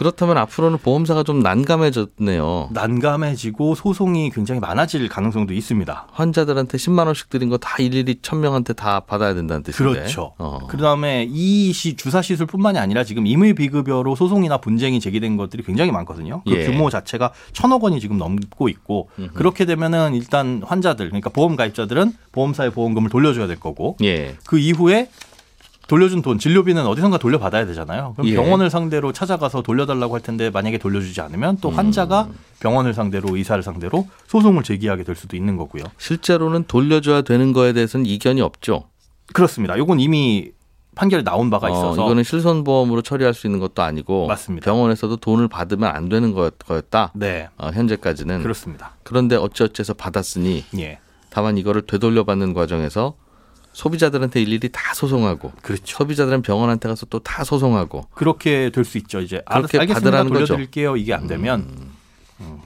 그렇다면 0.00 0.38
앞으로는 0.38 0.78
보험사가 0.78 1.24
좀 1.24 1.40
난감해졌네요. 1.40 2.70
난감해지고 2.72 3.74
소송이 3.74 4.30
굉장히 4.30 4.58
많아질 4.58 5.06
가능성도 5.10 5.52
있습니다. 5.52 6.06
환자들한테 6.10 6.78
10만 6.78 7.04
원씩 7.04 7.28
드린 7.28 7.50
거 7.50 7.58
다 7.58 7.76
일일이 7.78 8.20
천 8.22 8.40
명한테 8.40 8.72
다 8.72 9.00
받아야 9.00 9.34
된다는 9.34 9.62
뜻인데. 9.62 9.92
그렇죠. 9.92 10.32
어. 10.38 10.66
그다음에 10.68 11.26
이 11.28 11.70
시, 11.74 11.96
주사 11.96 12.22
시술뿐만이 12.22 12.78
아니라 12.78 13.04
지금 13.04 13.26
임의 13.26 13.52
비급여로 13.52 14.16
소송이나 14.16 14.56
분쟁이 14.56 15.00
제기된 15.00 15.36
것들이 15.36 15.62
굉장히 15.62 15.90
많거든요. 15.92 16.40
그 16.46 16.52
예. 16.52 16.64
규모 16.64 16.88
자체가 16.88 17.32
천억 17.52 17.84
원이 17.84 18.00
지금 18.00 18.16
넘고 18.16 18.70
있고 18.70 19.10
그렇게 19.34 19.66
되면은 19.66 20.14
일단 20.14 20.62
환자들 20.64 21.08
그러니까 21.08 21.28
보험 21.28 21.56
가입자들은 21.56 22.14
보험사의 22.32 22.70
보험금을 22.70 23.10
돌려줘야 23.10 23.46
될 23.46 23.60
거고 23.60 23.98
예. 24.02 24.36
그 24.46 24.58
이후에 24.58 25.10
돌려준 25.90 26.22
돈 26.22 26.38
진료비는 26.38 26.86
어디선가 26.86 27.18
돌려받아야 27.18 27.66
되잖아요. 27.66 28.12
그럼 28.14 28.28
예. 28.28 28.36
병원을 28.36 28.70
상대로 28.70 29.12
찾아가서 29.12 29.62
돌려달라고 29.62 30.14
할 30.14 30.20
텐데 30.20 30.48
만약에 30.48 30.78
돌려주지 30.78 31.20
않으면 31.20 31.58
또 31.60 31.68
환자가 31.68 32.28
음. 32.30 32.34
병원을 32.60 32.94
상대로 32.94 33.36
의사를 33.36 33.60
상대로 33.60 34.06
소송을 34.28 34.62
제기하게 34.62 35.02
될 35.02 35.16
수도 35.16 35.36
있는 35.36 35.56
거고요. 35.56 35.82
실제로는 35.98 36.66
돌려줘야 36.68 37.22
되는 37.22 37.52
거에 37.52 37.72
대해서는 37.72 38.06
이견이 38.06 38.40
없죠. 38.40 38.84
그렇습니다. 39.32 39.76
요건 39.78 39.98
이미 39.98 40.52
판결이 40.94 41.24
나온 41.24 41.50
바가 41.50 41.66
어, 41.66 41.70
있어서 41.70 42.04
이거는 42.04 42.22
실손보험으로 42.22 43.02
처리할 43.02 43.34
수 43.34 43.48
있는 43.48 43.58
것도 43.58 43.82
아니고 43.82 44.28
맞습니다. 44.28 44.64
병원에서도 44.64 45.16
돈을 45.16 45.48
받으면 45.48 45.90
안 45.90 46.08
되는 46.08 46.32
거였, 46.32 46.56
거였다. 46.60 47.10
네 47.16 47.48
어, 47.58 47.70
현재까지는. 47.74 48.42
그렇습니다. 48.42 48.92
그런데 49.02 49.34
어찌어찌해서 49.34 49.94
받았으니 49.94 50.64
예 50.78 51.00
다만 51.30 51.58
이거를 51.58 51.82
되돌려받는 51.82 52.54
과정에서 52.54 53.14
소비자들한테 53.72 54.42
일일이 54.42 54.68
다 54.70 54.94
소송하고 54.94 55.52
그렇죠. 55.62 55.84
소비자들은 55.86 56.42
병원한테 56.42 56.88
가서 56.88 57.06
또 57.06 57.20
다 57.20 57.44
소송하고 57.44 58.06
그렇게 58.14 58.70
될 58.70 58.84
수 58.84 58.98
있죠. 58.98 59.20
이제 59.20 59.42
알, 59.46 59.62
그렇게 59.62 59.78
알겠습니다. 59.78 60.10
받으라는 60.10 60.32
거죠. 60.32 60.46
돌려드릴게요. 60.46 60.96
이게 60.96 61.14
안 61.14 61.26
되면 61.26 61.92
음, 62.40 62.58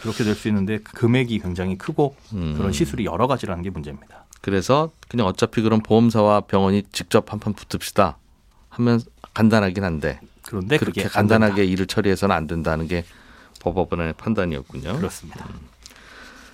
그렇게 0.00 0.22
될 0.24 0.34
수 0.34 0.48
있는데 0.48 0.78
그 0.78 0.92
금액이 0.92 1.38
굉장히 1.40 1.76
크고 1.76 2.14
음. 2.34 2.54
그런 2.56 2.72
시술이 2.72 3.04
여러 3.04 3.26
가지라는 3.26 3.62
게 3.62 3.70
문제입니다. 3.70 4.24
그래서 4.40 4.90
그냥 5.08 5.26
어차피 5.26 5.62
그런 5.62 5.80
보험사와 5.82 6.42
병원이 6.42 6.84
직접 6.92 7.32
한판 7.32 7.52
붙읍시다 7.54 8.16
하면 8.70 9.00
간단하긴 9.34 9.84
한데 9.84 10.20
그런데 10.44 10.78
그렇게 10.78 11.04
간단하게. 11.04 11.64
일을 11.64 11.86
처리해서는 11.86 12.34
안 12.34 12.46
된다는 12.46 12.86
게 12.88 13.04
법원의 13.60 14.14
판단이었군요. 14.14 14.96
그렇습니다. 14.96 15.46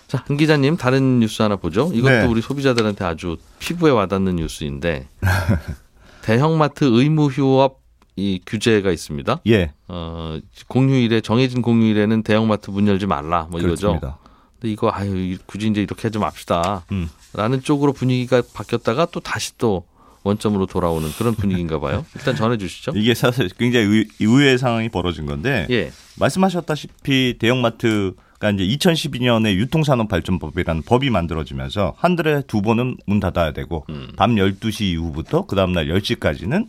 자, 0.09 0.25
은 0.31 0.37
기자님 0.39 0.77
다른 0.77 1.21
뉴스 1.21 1.43
하나 1.43 1.57
보죠. 1.57 1.91
이것도 1.93 2.11
네. 2.13 2.25
우리 2.27 2.41
소비자들한테 2.41 3.05
아주 3.05 3.37
피부에 3.61 3.91
와닿는 3.93 4.37
뉴스인데 4.37 5.07
대형마트 6.23 6.85
의무 6.85 7.27
휴업 7.27 7.81
이 8.17 8.41
규제가 8.47 8.91
있습니다. 8.91 9.41
예, 9.47 9.73
어, 9.87 10.39
공휴일에 10.67 11.21
정해진 11.21 11.63
공휴일에는 11.63 12.23
대형마트 12.25 12.71
문 12.71 12.89
열지 12.89 13.07
말라 13.07 13.47
뭐 13.51 13.61
이거죠. 13.61 13.93
그렇습니다. 13.93 14.19
근데 14.55 14.73
이거 14.73 14.91
아유 14.93 15.17
이- 15.17 15.39
굳이 15.47 15.69
이제 15.69 15.83
이렇게 15.83 16.03
하지 16.03 16.19
맙시다. 16.19 16.85
음. 16.91 17.09
라는 17.35 17.63
쪽으로 17.63 17.93
분위기가 17.93 18.43
바뀌었다가 18.55 19.07
또 19.13 19.21
다시 19.21 19.57
또 19.59 19.85
원점으로 20.25 20.67
돌아오는 20.67 21.09
그런 21.17 21.35
분위기인가 21.35 21.79
봐요. 21.79 22.05
일단 22.17 22.35
전해 22.35 22.57
주시죠. 22.59 22.93
이게 22.97 23.15
사실 23.15 23.49
굉장히 23.51 23.87
의, 23.87 24.09
의외의 24.21 24.59
상황이 24.59 24.89
벌어진 24.89 25.27
건데 25.27 25.67
예. 25.71 25.93
말씀하셨다시피 26.19 27.37
대형마트 27.39 28.15
가 28.39 28.51
이제 28.51 28.65
2012년에 28.65 29.55
유통산업 29.55 30.09
발전법이라는 30.09 30.83
법이 30.83 31.11
만들어지면서 31.11 31.95
한 31.97 32.15
달에 32.15 32.43
두 32.47 32.63
번은 32.63 32.97
문 33.07 33.19
닫아야 33.19 33.53
되고 33.53 33.85
음. 33.91 34.09
밤 34.17 34.37
12시 34.37 34.83
이후부터 34.83 35.47
그 35.47 35.57
다음 35.57 35.73
날 35.73 35.89
10시까지는 35.89 36.69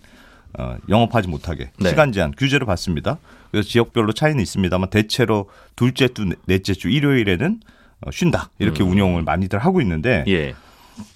어, 0.57 0.77
영업하지 0.89 1.27
못하게 1.27 1.69
네. 1.79 1.89
시간 1.89 2.11
제한 2.11 2.33
규제를 2.35 2.65
받습니다. 2.65 3.19
그래서 3.51 3.69
지역별로 3.69 4.13
차이는 4.13 4.41
있습니다만 4.41 4.89
대체로 4.89 5.47
둘째 5.75 6.07
주, 6.07 6.27
넷째 6.47 6.73
주 6.73 6.89
일요일에는 6.89 7.59
어, 8.01 8.11
쉰다 8.11 8.49
이렇게 8.57 8.81
운영을 8.81 9.21
많이들 9.21 9.59
하고 9.59 9.79
있는데 9.81 10.23
음. 10.27 10.31
예. 10.31 10.55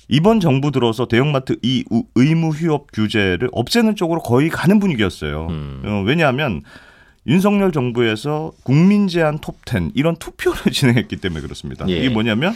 이번 0.07 0.39
정부 0.39 0.69
들어서 0.69 1.07
대형마트 1.07 1.57
이 1.63 1.83
우- 1.89 2.05
의무 2.13 2.49
휴업 2.49 2.91
규제를 2.93 3.49
없애는 3.53 3.95
쪽으로 3.95 4.21
거의 4.21 4.49
가는 4.49 4.79
분위기였어요. 4.79 5.47
음. 5.49 5.81
어, 5.83 6.03
왜냐하면 6.05 6.61
윤석열 7.25 7.71
정부에서 7.71 8.51
국민 8.63 9.07
제안 9.07 9.39
톱10 9.39 9.91
이런 9.95 10.15
투표를 10.15 10.59
진행했기 10.71 11.17
때문에 11.17 11.41
그렇습니다. 11.41 11.87
예. 11.89 11.97
이게 11.97 12.09
뭐냐면 12.09 12.53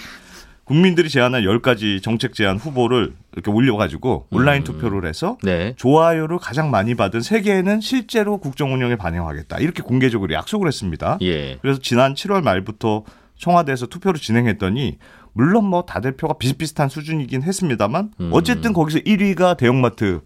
국민들이 0.65 1.09
제안한 1.09 1.43
10가지 1.43 2.03
정책 2.03 2.33
제안 2.33 2.57
후보를 2.57 3.13
이렇게 3.33 3.49
올려가지고 3.49 4.27
온라인 4.31 4.63
음. 4.63 4.65
투표를 4.65 5.07
해서 5.07 5.37
네. 5.41 5.73
좋아요를 5.77 6.39
가장 6.39 6.69
많이 6.69 6.93
받은 6.93 7.21
세 7.21 7.39
개는 7.41 7.79
실제로 7.79 8.37
국정 8.37 8.73
운영에 8.73 8.97
반영하겠다. 8.97 9.59
이렇게 9.59 9.81
공개적으로 9.81 10.33
약속을 10.33 10.67
했습니다. 10.67 11.19
예. 11.21 11.57
그래서 11.61 11.79
지난 11.81 12.15
7월 12.15 12.43
말부터 12.43 13.05
청와대에서 13.37 13.85
투표를 13.85 14.19
진행했더니 14.19 14.97
물론 15.31 15.65
뭐 15.65 15.83
다들 15.83 16.17
표가 16.17 16.33
비슷비슷한 16.33 16.89
수준이긴 16.89 17.43
했습니다만 17.43 18.11
음. 18.19 18.29
어쨌든 18.33 18.73
거기서 18.73 18.99
1위가 18.99 19.55
대형마트 19.55 20.19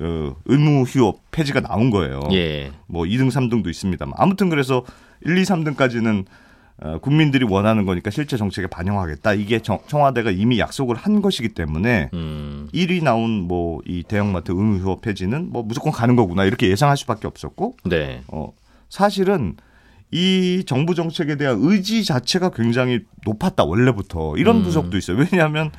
어, 0.00 0.34
의무 0.46 0.82
휴업 0.84 1.18
폐지가 1.30 1.60
나온 1.60 1.90
거예요. 1.90 2.20
예. 2.32 2.72
뭐 2.86 3.04
2등, 3.04 3.30
3등도 3.30 3.68
있습니다만 3.68 4.14
아무튼 4.16 4.48
그래서 4.48 4.84
1, 5.24 5.36
2, 5.36 5.42
3등까지는 5.42 6.24
어, 6.82 6.98
국민들이 6.98 7.44
원하는 7.44 7.84
거니까 7.84 8.08
실제 8.10 8.38
정책에 8.38 8.66
반영하겠다. 8.66 9.34
이게 9.34 9.60
정- 9.60 9.80
청와대가 9.86 10.30
이미 10.30 10.58
약속을 10.58 10.96
한 10.96 11.20
것이기 11.20 11.50
때문에 11.50 12.08
음. 12.14 12.68
1위 12.72 13.02
나온 13.02 13.46
뭐 13.46 13.80
이 13.86 14.02
대형마트 14.02 14.52
의무 14.52 14.78
휴업 14.78 15.02
폐지는 15.02 15.50
뭐 15.50 15.62
무조건 15.62 15.92
가는 15.92 16.16
거구나 16.16 16.44
이렇게 16.46 16.68
예상할 16.70 16.96
수밖에 16.96 17.26
없었고 17.26 17.76
네. 17.84 18.22
어 18.28 18.52
사실은 18.88 19.56
이 20.10 20.64
정부 20.66 20.94
정책에 20.94 21.36
대한 21.36 21.58
의지 21.60 22.02
자체가 22.04 22.50
굉장히 22.50 23.00
높았다 23.26 23.64
원래부터 23.64 24.36
이런 24.38 24.56
음. 24.58 24.62
분석도 24.62 24.96
있어요. 24.96 25.18
왜냐하면 25.30 25.70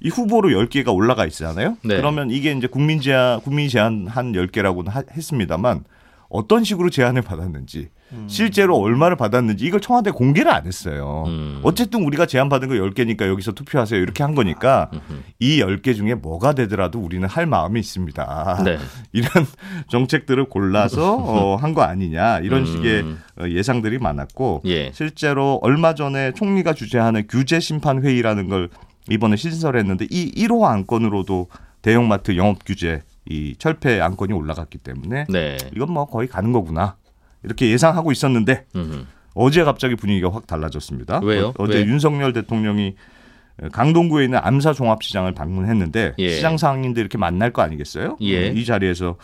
이 0.00 0.08
후보로 0.08 0.48
10개가 0.50 0.94
올라가 0.94 1.26
있잖아요. 1.26 1.76
네. 1.82 1.96
그러면 1.96 2.30
이게 2.30 2.52
이제 2.52 2.66
국민 2.66 3.00
제한 3.00 3.40
국민이 3.40 3.68
제한 3.68 4.06
한 4.08 4.32
10개라고는 4.32 4.88
하- 4.88 5.02
했습니다만 5.12 5.84
어떤 6.28 6.62
식으로 6.62 6.90
제한을 6.90 7.22
받았는지 7.22 7.88
실제로 8.26 8.76
얼마를 8.78 9.16
받았는지 9.16 9.64
이걸 9.66 9.80
청와대 9.80 10.10
공개를 10.10 10.50
안 10.50 10.66
했어요. 10.66 11.24
음. 11.26 11.60
어쨌든 11.62 12.04
우리가 12.04 12.24
제안 12.24 12.48
받은 12.48 12.68
거 12.68 12.74
10개니까 12.74 13.26
여기서 13.28 13.52
투표하세요. 13.52 14.00
이렇게 14.00 14.22
한 14.22 14.34
거니까 14.34 14.90
이 15.38 15.60
10개 15.60 15.94
중에 15.94 16.14
뭐가 16.14 16.52
되더라도 16.54 17.00
우리는 17.00 17.26
할 17.28 17.44
마음이 17.46 17.78
있습니다. 17.80 18.62
네. 18.64 18.78
이런 19.12 19.28
정책들을 19.90 20.46
골라서 20.46 21.16
어, 21.16 21.56
한 21.56 21.74
거 21.74 21.82
아니냐 21.82 22.38
이런 22.40 22.60
음. 22.60 22.66
식의 22.66 23.04
어, 23.40 23.48
예상들이 23.48 23.98
많았고 23.98 24.62
예. 24.66 24.90
실제로 24.94 25.58
얼마 25.62 25.94
전에 25.94 26.32
총리가 26.32 26.72
주재하는 26.72 27.24
규제 27.28 27.60
심판 27.60 28.02
회의라는 28.02 28.48
걸 28.48 28.70
이번에 29.10 29.36
신설했는데 29.36 30.06
이 30.10 30.32
1호 30.32 30.64
안건으로도 30.64 31.48
대형마트 31.82 32.36
영업 32.36 32.64
규제 32.64 33.02
이 33.26 33.54
철폐 33.58 34.00
안건이 34.00 34.32
올라갔기 34.32 34.78
때문에 34.78 35.26
네. 35.28 35.56
이건 35.74 35.92
뭐 35.92 36.06
거의 36.06 36.28
가는 36.28 36.52
거구나 36.52 36.96
이렇게 37.42 37.70
예상하고 37.70 38.12
있었는데 38.12 38.66
음. 38.76 39.06
어제 39.34 39.64
갑자기 39.64 39.94
분위기가 39.94 40.32
확 40.32 40.46
달라졌습니다. 40.46 41.20
왜요? 41.22 41.52
어, 41.58 41.68
제 41.68 41.78
왜? 41.78 41.84
윤석열 41.84 42.32
대통령이 42.32 42.96
강동구에 43.72 44.24
있는 44.24 44.38
암사 44.42 44.72
종합시장을 44.72 45.32
방문했는데 45.32 46.14
예. 46.18 46.30
시장 46.30 46.56
상인들 46.56 47.00
이렇게 47.00 47.18
만날 47.18 47.52
거 47.52 47.62
아니겠어요? 47.62 48.16
예. 48.22 48.48
이 48.48 48.64
자리에서 48.64 49.16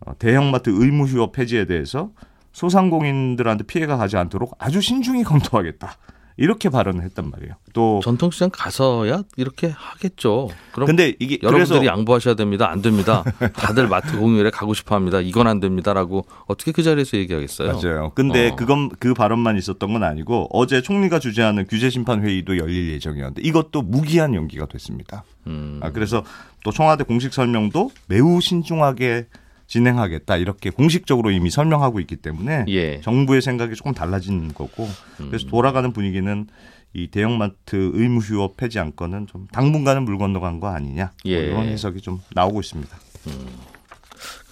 어, 0.00 0.18
대형마트 0.18 0.70
의무 0.70 1.04
휴업 1.06 1.32
폐지에 1.32 1.66
대해서 1.66 2.10
소상공인들한테 2.52 3.64
피해가 3.64 3.96
가지 3.96 4.16
않도록 4.16 4.56
아주 4.58 4.80
신중히 4.80 5.24
검토하겠다. 5.24 5.96
이렇게 6.38 6.68
발언을 6.68 7.02
했단 7.04 7.30
말이에요. 7.30 7.54
또 7.72 8.00
전통시장 8.02 8.50
가서야 8.52 9.22
이렇게 9.36 9.72
하겠죠. 9.74 10.48
그럼 10.72 10.86
근데 10.86 11.14
이게 11.18 11.38
여러분들이 11.42 11.78
그래서 11.78 11.86
양보하셔야 11.86 12.34
됩니다. 12.34 12.70
안 12.70 12.82
됩니다. 12.82 13.24
다들 13.54 13.88
마트 13.88 14.18
공휴일에 14.18 14.50
가고 14.50 14.74
싶어 14.74 14.94
합니다. 14.94 15.20
이건 15.20 15.46
안 15.46 15.60
됩니다라고 15.60 16.26
어떻게 16.46 16.72
그 16.72 16.82
자리에서 16.82 17.16
얘기하겠어요? 17.16 17.72
맞아요. 17.72 18.12
근데 18.14 18.50
어. 18.50 18.56
그건 18.56 18.90
그 18.98 19.14
발언만 19.14 19.56
있었던 19.56 19.92
건 19.92 20.02
아니고 20.02 20.48
어제 20.52 20.82
총리가 20.82 21.18
주재하는 21.18 21.66
규제 21.66 21.88
심판 21.88 22.22
회의도 22.22 22.58
열릴 22.58 22.92
예정이었는데 22.92 23.42
이것도 23.42 23.82
무기한 23.82 24.34
연기가 24.34 24.66
됐습니다. 24.66 25.24
음. 25.46 25.80
아, 25.82 25.90
그래서 25.90 26.22
또 26.64 26.70
청와대 26.70 27.04
공식 27.04 27.32
설명도 27.32 27.90
매우 28.08 28.40
신중하게 28.40 29.26
진행하겠다 29.66 30.36
이렇게 30.36 30.70
공식적으로 30.70 31.30
이미 31.30 31.50
설명하고 31.50 32.00
있기 32.00 32.16
때문에 32.16 32.66
예. 32.68 33.00
정부의 33.00 33.42
생각이 33.42 33.74
조금 33.74 33.92
달라진 33.92 34.52
거고 34.54 34.88
그래서 35.16 35.46
돌아가는 35.46 35.92
분위기는 35.92 36.46
이 36.92 37.08
대형마트 37.08 37.90
의무 37.94 38.20
휴업 38.20 38.56
폐지 38.56 38.78
안건은 38.78 39.26
좀 39.26 39.46
당분간은 39.52 40.04
물 40.04 40.18
건너간 40.18 40.60
거 40.60 40.68
아니냐 40.68 41.12
뭐 41.24 41.32
예. 41.32 41.46
이런 41.46 41.66
해석이 41.66 42.00
좀 42.00 42.20
나오고 42.34 42.60
있습니다. 42.60 42.96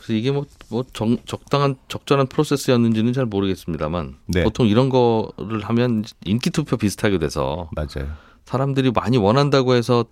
그래서 0.05 0.13
이게 0.13 0.31
뭐, 0.31 0.45
뭐 0.69 0.85
정, 0.93 1.17
적당한 1.25 1.77
적절한 1.89 2.27
프로세스였는지는 2.27 3.15
잘 3.15 3.25
모르겠습니다만 3.25 4.17
네. 4.27 4.45
보통 4.45 4.67
이런 4.67 4.91
거를 4.91 5.63
하면 5.63 6.05
인기 6.27 6.51
투표 6.51 6.77
비슷하게 6.77 7.19
돼서 7.19 7.71
맞아요. 7.75 8.13
사람들이 8.45 8.91
많이 8.91 9.17
원한다고 9.17 9.75
해서 9.75 10.05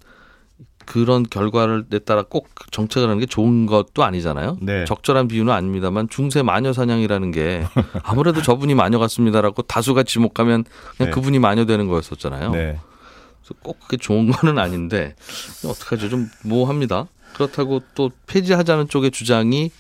그런 0.84 1.22
결과를 1.22 1.84
내 1.88 1.98
따라 1.98 2.22
꼭 2.22 2.48
정책을 2.70 3.08
하는 3.08 3.20
게 3.20 3.26
좋은 3.26 3.66
것도 3.66 4.04
아니잖아요. 4.04 4.58
네. 4.60 4.84
적절한 4.84 5.28
비유는 5.28 5.52
아닙니다만 5.52 6.08
중세 6.08 6.42
마녀 6.42 6.72
사냥이라는 6.72 7.30
게 7.30 7.64
아무래도 8.02 8.40
저분이 8.42 8.74
마녀 8.74 8.98
같습니다라고 8.98 9.62
다수가 9.62 10.02
지목하면 10.02 10.64
그냥 10.96 11.10
네. 11.10 11.14
그분이 11.14 11.38
마녀 11.38 11.64
되는 11.64 11.88
거였었잖아요. 11.88 12.50
네. 12.50 12.78
그래서 13.40 13.54
꼭 13.62 13.80
그게 13.80 13.96
좋은 13.96 14.30
거는 14.30 14.58
아닌데 14.58 15.14
어떡하죠? 15.64 16.08
좀 16.08 16.28
모호합니다. 16.44 17.06
그렇다고 17.34 17.80
또 17.94 18.10
폐지하자는 18.26 18.88
쪽의 18.88 19.10
주장이 19.10 19.70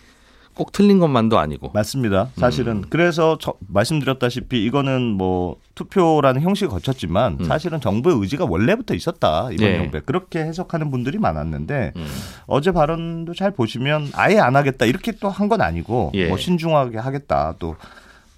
꼭 0.54 0.70
틀린 0.72 0.98
것만도 0.98 1.38
아니고. 1.38 1.70
맞습니다. 1.72 2.28
사실은 2.36 2.76
음. 2.78 2.84
그래서 2.90 3.38
저, 3.40 3.54
말씀드렸다시피 3.68 4.62
이거는 4.64 5.02
뭐 5.02 5.56
투표라는 5.74 6.42
형식을 6.42 6.68
거쳤지만 6.68 7.38
음. 7.40 7.44
사실은 7.44 7.80
정부의 7.80 8.18
의지가 8.20 8.44
원래부터 8.44 8.94
있었다 8.94 9.48
이번 9.50 9.66
예. 9.66 9.76
정부에 9.78 10.00
그렇게 10.04 10.40
해석하는 10.40 10.90
분들이 10.90 11.16
많았는데 11.18 11.92
음. 11.96 12.06
어제 12.46 12.70
발언도 12.72 13.32
잘 13.34 13.50
보시면 13.52 14.10
아예 14.14 14.38
안 14.38 14.54
하겠다 14.56 14.84
이렇게 14.84 15.12
또 15.12 15.28
한 15.30 15.48
건 15.48 15.60
아니고 15.62 16.10
예. 16.14 16.28
뭐 16.28 16.36
신중하게 16.36 16.98
하겠다 16.98 17.54
또 17.58 17.76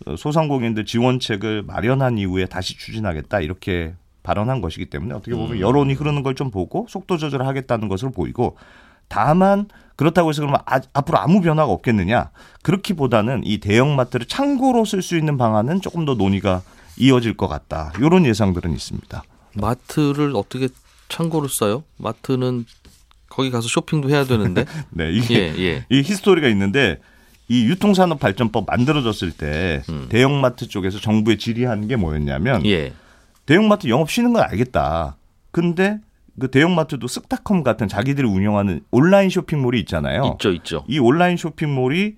어, 0.07 0.15
소상공인들 0.17 0.85
지원책을 0.85 1.63
마련한 1.67 2.19
이후에 2.19 2.47
다시 2.47 2.77
추진하겠다 2.79 3.41
이렇게 3.41 3.95
발언한 4.23 4.61
것이기 4.61 4.87
때문에 4.87 5.15
어떻게 5.15 5.33
보면 5.35 5.53
음. 5.57 5.61
여론이 5.61 5.95
흐르는 5.95 6.23
걸 6.23 6.35
좀 6.35 6.51
보고 6.51 6.87
속도 6.89 7.17
조절을 7.17 7.47
하겠다는 7.47 7.89
것으로 7.89 8.11
보이고 8.13 8.57
다만 9.09 9.69
그렇다고 9.97 10.31
해서 10.31 10.43
그러면 10.43 10.61
아, 10.67 10.81
앞으로 10.93 11.19
아무 11.19 11.41
변화가 11.41 11.71
없겠느냐 11.71 12.31
그렇기보다는 12.63 13.43
이 13.45 13.59
대형마트를 13.59 14.27
창고로 14.27 14.85
쓸 14.85 15.03
수 15.03 15.17
있는 15.17 15.37
방안은 15.39 15.81
조금 15.81 16.05
더 16.05 16.15
논의가 16.15 16.63
이어질 16.97 17.37
것 17.37 17.49
같다 17.49 17.93
이런 17.99 18.25
예상들은 18.27 18.73
있습니다. 18.73 19.23
마트를 19.55 20.33
어떻게 20.35 20.69
창고로 21.09 21.49
써요? 21.49 21.85
마트는 21.97 22.67
거기 23.29 23.51
가서 23.51 23.69
쇼핑도 23.69 24.11
해야 24.11 24.25
되는데. 24.25 24.65
네 24.91 25.11
이게 25.13 25.55
예, 25.57 25.63
예. 25.63 25.87
이 25.91 26.03
히스토리가 26.03 26.49
있는데 26.49 27.01
이 27.49 27.65
유통산업 27.67 28.21
발전법 28.21 28.67
만들어졌을 28.67 29.33
때 29.33 29.83
음. 29.89 30.07
대형마트 30.09 30.69
쪽에서 30.69 30.99
정부에 30.99 31.37
질의한 31.37 31.89
게 31.89 31.97
뭐였냐면 31.97 32.65
예. 32.67 32.93
대형마트 33.47 33.89
영업 33.89 34.11
쉬는 34.11 34.33
건 34.33 34.43
알겠다. 34.43 35.17
근데 35.51 35.99
그 36.39 36.51
대형마트도 36.51 37.07
쓱닷컴 37.07 37.63
같은 37.63 37.87
자기들이 37.89 38.27
운영하는 38.27 38.81
온라인 38.91 39.31
쇼핑몰이 39.31 39.79
있잖아요. 39.81 40.33
있죠, 40.35 40.51
있죠. 40.53 40.85
이 40.89 40.99
온라인 40.99 41.37
쇼핑몰이 41.37 42.17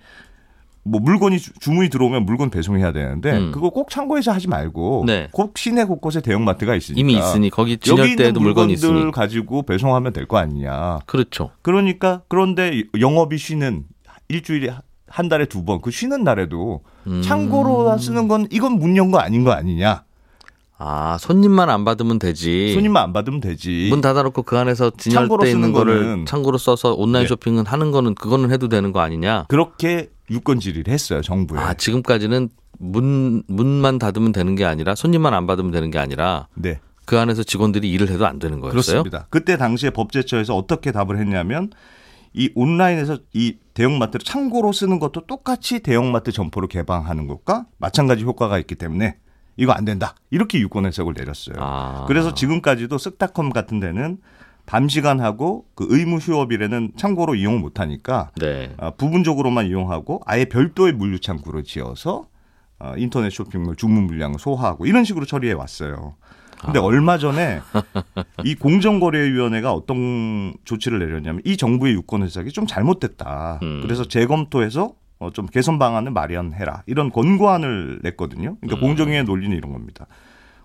뭐 0.85 1.01
물건이 1.01 1.39
주- 1.41 1.53
주문이 1.59 1.89
들어오면 1.91 2.25
물건 2.25 2.49
배송해야 2.49 2.93
되는데 2.93 3.33
음. 3.33 3.51
그거 3.53 3.71
꼭 3.71 3.91
창고에서 3.91 4.31
하지 4.33 4.47
말고 4.49 5.03
네. 5.07 5.29
꼭 5.33 5.59
시내 5.59 5.85
곳곳에 5.85 6.21
대형마트가 6.21 6.77
있으니까 6.77 7.01
이미 7.01 7.19
있으니 7.19 7.51
거기 7.51 7.77
진열대에도 7.77 8.39
물건이 8.41 8.75
있으니. 8.75 9.11
가지고 9.11 9.63
배송하면 9.63 10.13
될 10.13 10.27
거 10.27 10.39
아니냐. 10.39 11.01
그렇죠. 11.07 11.51
그러니까 11.63 12.23
그런데 12.29 12.85
영업이 12.99 13.37
쉬는 13.37 13.85
일주일에 14.29 14.75
한 15.09 15.29
달에 15.29 15.45
두 15.47 15.63
번 15.65 15.81
그 15.83 15.91
쉬는 15.91 16.25
날에도 16.25 16.83
음. 17.07 17.21
창고로 17.23 17.99
쓰는 17.99 18.29
건 18.29 18.47
이건 18.51 18.79
문 18.79 18.97
연 18.97 19.11
거 19.11 19.19
아닌 19.19 19.43
거 19.45 19.51
아니냐. 19.53 20.05
아, 20.79 21.17
손님만 21.19 21.71
안 21.71 21.85
받으면 21.85 22.19
되지. 22.19 22.75
손님만 22.75 23.03
안 23.03 23.13
받으면 23.13 23.41
되지. 23.41 23.89
문 23.91 24.01
닫아놓고 24.01 24.43
그 24.43 24.59
안에서 24.59 24.91
진열대 24.91 25.49
있는 25.49 25.69
쓰는 25.69 25.73
거를 25.73 26.03
거는 26.03 26.27
창고로 26.27 26.59
써서 26.59 26.95
온라인 26.95 27.25
네. 27.25 27.29
쇼핑은 27.29 27.67
하는 27.67 27.91
거는 27.91 28.15
그거는 28.15 28.51
해도 28.51 28.69
되는 28.69 28.93
거 28.93 29.01
아니냐? 29.01 29.47
그렇게 29.49 30.11
유권 30.31 30.61
질의를 30.61 30.93
했어요 30.93 31.23
정부에. 31.23 31.59
아, 31.59 31.75
지금까지는 31.75 32.51
문 32.79 33.43
문만 33.47 33.99
닫으면 33.99 34.33
되는 34.33 34.55
게 34.55 34.65
아니라 34.67 34.95
손님만 34.95 35.33
안 35.33 35.47
받으면 35.47 35.71
되는 35.71 35.91
게 35.91 35.99
아니라 35.99 36.49
네 36.55 36.81
그 37.07 37.19
안에서 37.19 37.43
직원들이 37.45 37.89
일을 37.93 38.11
해도 38.11 38.27
안 38.27 38.39
되는 38.39 38.61
거였어요. 38.61 38.73
그렇습니다. 38.83 39.27
그때 39.31 39.57
당시에 39.57 39.91
법제처에서 39.91 40.55
어떻게 40.55 40.93
답을 40.93 41.19
했냐면 41.19 41.71
이 42.35 42.51
온라인에서 42.55 43.19
이 43.33 43.57
대형마트를 43.73 44.25
창고로 44.25 44.73
쓰는 44.73 44.99
것도 44.99 45.27
똑같이 45.27 45.81
대형마트 45.81 46.33
점포를 46.33 46.69
개방하는 46.69 47.29
것과 47.29 47.67
마찬가지 47.79 48.25
효과가 48.25 48.59
있기 48.59 48.75
때문에 48.75 49.17
이거 49.57 49.73
안 49.73 49.85
된다. 49.85 50.15
이렇게 50.31 50.59
유권 50.61 50.87
해석을 50.87 51.15
내렸어요. 51.17 51.57
아. 51.59 52.05
그래서 52.07 52.35
지금까지도 52.35 52.97
쓱닷컴 52.97 53.53
같은 53.53 53.81
데는 53.81 54.19
밤 54.67 54.89
시간하고 54.89 55.67
그 55.75 55.87
의무 55.89 56.17
휴업일에는 56.17 56.93
창고로 56.97 57.37
이용을 57.37 57.61
못 57.61 57.81
하니까 57.81 58.31
네. 58.37 58.75
아, 58.79 58.91
부분적으로만 58.91 59.67
이용하고 59.67 60.23
아예 60.27 60.45
별도의 60.45 60.93
물류 60.93 61.21
창구를 61.21 61.65
지어서 61.65 62.27
어, 62.79 62.93
인터넷 62.97 63.31
쇼핑몰 63.31 63.77
주문 63.77 64.05
물량을 64.05 64.39
소화하고 64.39 64.87
이런 64.87 65.05
식으로 65.05 65.25
처리해 65.25 65.55
왔어요. 65.55 66.17
근데 66.61 66.79
아. 66.79 66.83
얼마 66.83 67.17
전에 67.17 67.61
이 68.45 68.55
공정거래위원회가 68.55 69.73
어떤 69.73 70.55
조치를 70.65 70.99
내렸냐면 70.99 71.43
이 71.45 71.57
정부의 71.57 71.95
유권 71.95 72.23
해석이 72.23 72.51
좀 72.51 72.67
잘못됐다. 72.67 73.61
음. 73.63 73.81
그래서 73.83 74.05
재검토해서 74.05 74.95
어, 75.19 75.31
좀 75.31 75.47
개선 75.47 75.79
방안을 75.79 76.13
마련해라. 76.13 76.83
이런 76.87 77.11
권고안을 77.11 78.01
냈거든요. 78.03 78.57
그러니까 78.61 78.77
음. 78.77 78.81
공정위의 78.81 79.25
논리는 79.25 79.57
이런 79.57 79.73
겁니다. 79.73 80.07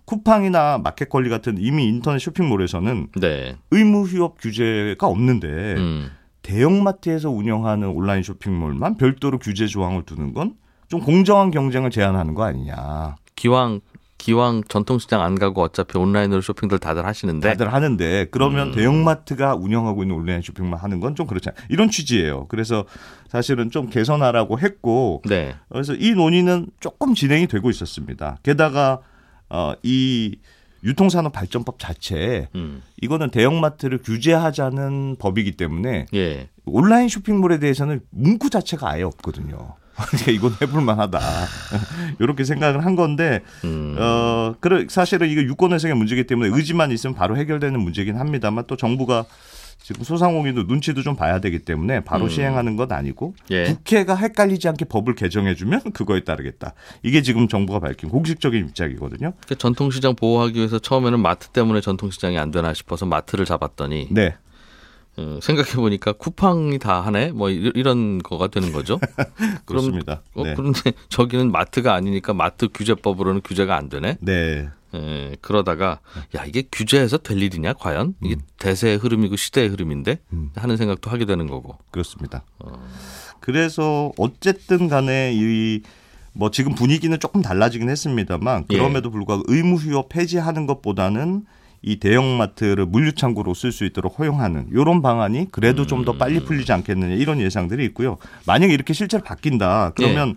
쿠팡이나 0.05 0.79
마켓컬리 0.79 1.29
같은 1.29 1.57
이미 1.59 1.85
인터넷 1.85 2.19
쇼핑몰에서는 2.19 3.07
네. 3.21 3.55
의무 3.71 4.03
휴업 4.03 4.41
규제가 4.41 5.07
없는데 5.07 5.47
음. 5.77 6.11
대형마트에서 6.41 7.29
운영하는 7.29 7.87
온라인 7.89 8.23
쇼핑몰만 8.23 8.97
별도로 8.97 9.37
규제 9.37 9.67
조항을 9.67 10.03
두는 10.03 10.33
건 10.33 10.61
좀 10.91 10.99
공정한 10.99 11.51
경쟁을 11.51 11.89
제한하는 11.89 12.33
거 12.33 12.43
아니냐. 12.43 13.15
기왕 13.35 13.79
기왕 14.21 14.63
전통시장 14.67 15.21
안 15.21 15.33
가고 15.39 15.63
어차피 15.63 15.97
온라인으로 15.97 16.41
쇼핑들 16.41 16.77
다들 16.77 17.07
하시는데 17.07 17.49
다들 17.49 17.73
하는데 17.73 18.27
그러면 18.29 18.67
음. 18.67 18.71
대형마트가 18.73 19.55
운영하고 19.55 20.03
있는 20.03 20.15
온라인 20.15 20.41
쇼핑만 20.41 20.79
하는 20.79 20.99
건 20.99 21.15
좀 21.15 21.25
그렇지 21.27 21.49
않 21.49 21.55
이런 21.69 21.89
취지예요. 21.89 22.47
그래서 22.47 22.85
사실은 23.27 23.71
좀 23.71 23.89
개선하라고 23.89 24.59
했고 24.59 25.21
네. 25.25 25.55
그래서 25.69 25.93
이 25.95 26.11
논의는 26.11 26.67
조금 26.79 27.15
진행이 27.15 27.47
되고 27.47 27.69
있었습니다. 27.69 28.37
게다가 28.43 28.99
어, 29.49 29.73
이 29.83 30.37
유통산업 30.83 31.33
발전법 31.33 31.79
자체 31.79 32.47
음. 32.55 32.81
이거는 33.01 33.31
대형마트를 33.31 33.97
규제하자는 34.03 35.17
법이기 35.19 35.53
때문에 35.53 36.05
예. 36.13 36.47
온라인 36.65 37.09
쇼핑몰에 37.09 37.59
대해서는 37.59 38.01
문구 38.11 38.49
자체가 38.51 38.89
아예 38.89 39.03
없거든요. 39.03 39.75
그러니까 40.09 40.31
이건 40.31 40.55
해볼 40.61 40.81
만하다. 40.81 41.19
이렇게 42.19 42.43
생각을 42.43 42.85
한 42.85 42.95
건데, 42.95 43.41
음. 43.63 43.95
어, 43.97 44.55
그래, 44.59 44.85
사실은 44.89 45.29
이거 45.29 45.41
유권 45.41 45.73
해석의 45.73 45.95
문제이기 45.95 46.25
때문에 46.25 46.55
의지만 46.55 46.91
있으면 46.91 47.15
바로 47.15 47.37
해결되는 47.37 47.79
문제긴 47.79 48.17
합니다만 48.17 48.65
또 48.67 48.75
정부가 48.75 49.25
지금 49.83 50.03
소상공인도 50.03 50.63
눈치도 50.63 51.01
좀 51.01 51.15
봐야 51.15 51.39
되기 51.39 51.59
때문에 51.59 52.01
바로 52.01 52.25
음. 52.25 52.29
시행하는 52.29 52.75
건 52.75 52.91
아니고 52.91 53.33
예. 53.49 53.65
국회가 53.65 54.15
헷갈리지 54.15 54.67
않게 54.67 54.85
법을 54.85 55.15
개정해주면 55.15 55.93
그거에 55.93 56.23
따르겠다. 56.23 56.73
이게 57.03 57.21
지금 57.21 57.47
정부가 57.47 57.79
밝힌 57.79 58.09
공식적인 58.09 58.67
입장이거든요. 58.67 59.33
그 59.47 59.57
전통시장 59.57 60.15
보호하기 60.15 60.57
위해서 60.57 60.77
처음에는 60.77 61.19
마트 61.19 61.49
때문에 61.49 61.81
전통시장이 61.81 62.37
안 62.37 62.51
되나 62.51 62.73
싶어서 62.73 63.05
마트를 63.05 63.45
잡았더니 63.45 64.09
네. 64.11 64.35
어, 65.17 65.39
생각해 65.41 65.71
보니까 65.73 66.13
쿠팡이 66.13 66.79
다 66.79 67.01
하네 67.01 67.31
뭐 67.33 67.49
이- 67.49 67.71
이런 67.75 68.19
거가 68.19 68.47
되는 68.47 68.71
거죠. 68.71 68.97
그럼 69.37 69.59
그렇습니다. 69.65 70.21
어, 70.33 70.43
네. 70.43 70.53
그런데 70.55 70.93
저기는 71.09 71.51
마트가 71.51 71.93
아니니까 71.93 72.33
마트 72.33 72.69
규제법으로는 72.73 73.41
규제가 73.43 73.75
안 73.75 73.89
되네. 73.89 74.17
네. 74.21 74.69
예, 74.93 75.37
그러다가 75.41 75.99
야 76.35 76.43
이게 76.45 76.63
규제해서 76.69 77.17
될 77.17 77.41
일이냐 77.41 77.73
과연 77.73 78.15
이게 78.23 78.35
대세의 78.59 78.97
흐름이고 78.97 79.37
시대의 79.37 79.69
흐름인데 79.69 80.19
음. 80.33 80.51
하는 80.55 80.75
생각도 80.77 81.09
하게 81.09 81.25
되는 81.25 81.47
거고. 81.47 81.77
그렇습니다. 81.91 82.43
그래서 83.39 84.11
어쨌든 84.17 84.87
간에 84.87 85.33
이뭐 85.33 86.51
지금 86.51 86.75
분위기는 86.75 87.17
조금 87.19 87.41
달라지긴 87.41 87.89
했습니다만 87.89 88.65
예. 88.69 88.77
그럼에도 88.77 89.11
불구하고 89.11 89.43
의무 89.47 89.75
휴업 89.77 90.09
폐지하는 90.09 90.67
것보다는 90.67 91.45
이 91.83 91.97
대형마트를 91.97 92.85
물류창고로 92.85 93.53
쓸 93.53 93.71
수 93.71 93.85
있도록 93.85 94.19
허용하는 94.19 94.67
이런 94.71 95.01
방안이 95.01 95.47
그래도 95.51 95.87
좀더 95.87 96.13
빨리 96.13 96.43
풀리지 96.43 96.71
않겠느냐 96.71 97.15
이런 97.15 97.39
예상들이 97.39 97.83
있고요. 97.85 98.17
만약에 98.45 98.73
이렇게 98.73 98.93
실제로 98.93 99.23
바뀐다 99.23 99.93
그러면 99.95 100.35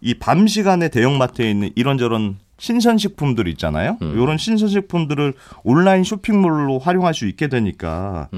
이밤 0.00 0.46
시간에 0.46 0.88
대형마트에 0.88 1.50
있는 1.50 1.70
이런저런 1.74 2.38
신선식품들 2.58 3.48
있잖아요. 3.48 3.98
음. 4.02 4.12
이런 4.14 4.38
신선식품들을 4.38 5.34
온라인 5.64 6.04
쇼핑몰로 6.04 6.78
활용할 6.78 7.12
수 7.12 7.26
있게 7.26 7.48
되니까. 7.48 8.28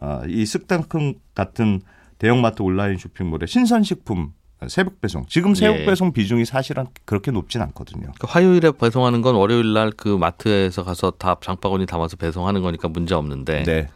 아, 0.00 0.22
이 0.26 0.44
쓱당큼 0.44 1.16
같은 1.34 1.82
대형마트 2.18 2.62
온라인 2.62 2.96
쇼핑몰의 2.96 3.46
신선식품 3.46 4.32
새벽 4.68 5.00
배송. 5.00 5.24
지금 5.28 5.54
새벽 5.54 5.80
예. 5.80 5.84
배송 5.86 6.12
비중이 6.12 6.44
사실은 6.44 6.86
그렇게 7.04 7.30
높진 7.30 7.62
않거든요. 7.62 8.08
그 8.18 8.26
화요일에 8.28 8.72
배송하는 8.72 9.22
건 9.22 9.34
월요일 9.34 9.72
날 9.72 9.94
그 9.96 10.08
마트에서 10.08 10.82
가서 10.84 11.12
다 11.12 11.36
장바구니 11.40 11.86
담아서 11.86 12.16
배송하는 12.16 12.62
거니까 12.62 12.88
문제 12.88 13.14
없는데 13.14 13.62
네. 13.62 13.88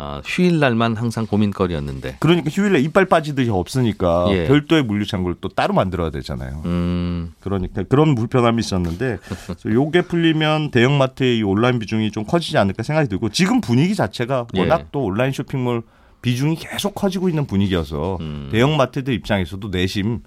아, 0.00 0.22
휴일 0.24 0.60
날만 0.60 0.96
항상 0.96 1.26
고민거리였는데. 1.26 2.18
그러니까 2.20 2.50
휴일에 2.50 2.80
이빨 2.80 3.06
빠지듯이 3.06 3.50
없으니까 3.50 4.26
예. 4.30 4.46
별도의 4.46 4.84
물류 4.84 5.04
창고를 5.06 5.36
또 5.40 5.48
따로 5.48 5.74
만들어야 5.74 6.10
되잖아요. 6.10 6.62
음, 6.66 7.32
그러니까 7.40 7.82
그런 7.82 8.14
불편함이 8.14 8.60
있었는데 8.60 9.18
요게 9.66 10.02
풀리면 10.02 10.70
대형마트의 10.70 11.38
이 11.38 11.42
온라인 11.42 11.78
비중이 11.80 12.12
좀 12.12 12.24
커지지 12.24 12.58
않을까 12.58 12.84
생각이 12.84 13.08
들고 13.08 13.30
지금 13.30 13.60
분위기 13.60 13.94
자체가 13.96 14.46
예. 14.54 14.60
워낙 14.60 14.86
또 14.92 15.02
온라인 15.02 15.32
쇼핑몰 15.32 15.82
비중이 16.22 16.56
계속 16.56 16.94
커지고 16.94 17.28
있는 17.28 17.46
분위기여서 17.46 18.18
음. 18.20 18.48
대형 18.50 18.76
마트들 18.76 19.14
입장에서도 19.14 19.68
내심 19.68 20.22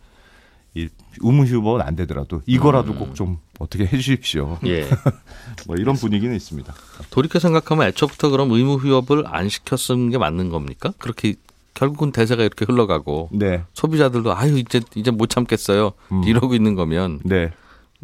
이 0.74 0.88
의무 1.20 1.44
휴업은 1.44 1.82
안 1.82 1.98
되더라도 1.98 2.42
이거라도 2.46 2.96
꼭좀 2.96 3.40
어떻게 3.60 3.86
해주십시오. 3.86 4.58
예. 4.66 4.88
뭐 5.68 5.76
이런 5.76 5.96
분위기는 5.96 6.34
있습니다. 6.34 6.74
돌이켜 7.10 7.40
생각하면 7.40 7.88
애초부터 7.88 8.30
그럼 8.30 8.52
의무 8.52 8.76
휴업을 8.76 9.26
안 9.28 9.50
시켰은 9.50 10.12
게 10.12 10.18
맞는 10.18 10.50
겁니까? 10.50 10.94
그렇게 10.98 11.36
결국은 11.74 12.12
대세가 12.12 12.44
이렇게 12.44 12.66
흘러가고 12.66 13.30
네, 13.32 13.64
소비자들도 13.74 14.36
아유 14.36 14.58
이제 14.58 14.82
이제 14.96 15.12
못 15.12 15.30
참겠어요 15.30 15.92
음. 16.12 16.24
이러고 16.24 16.54
있는 16.54 16.76
거면 16.76 17.20
네, 17.24 17.52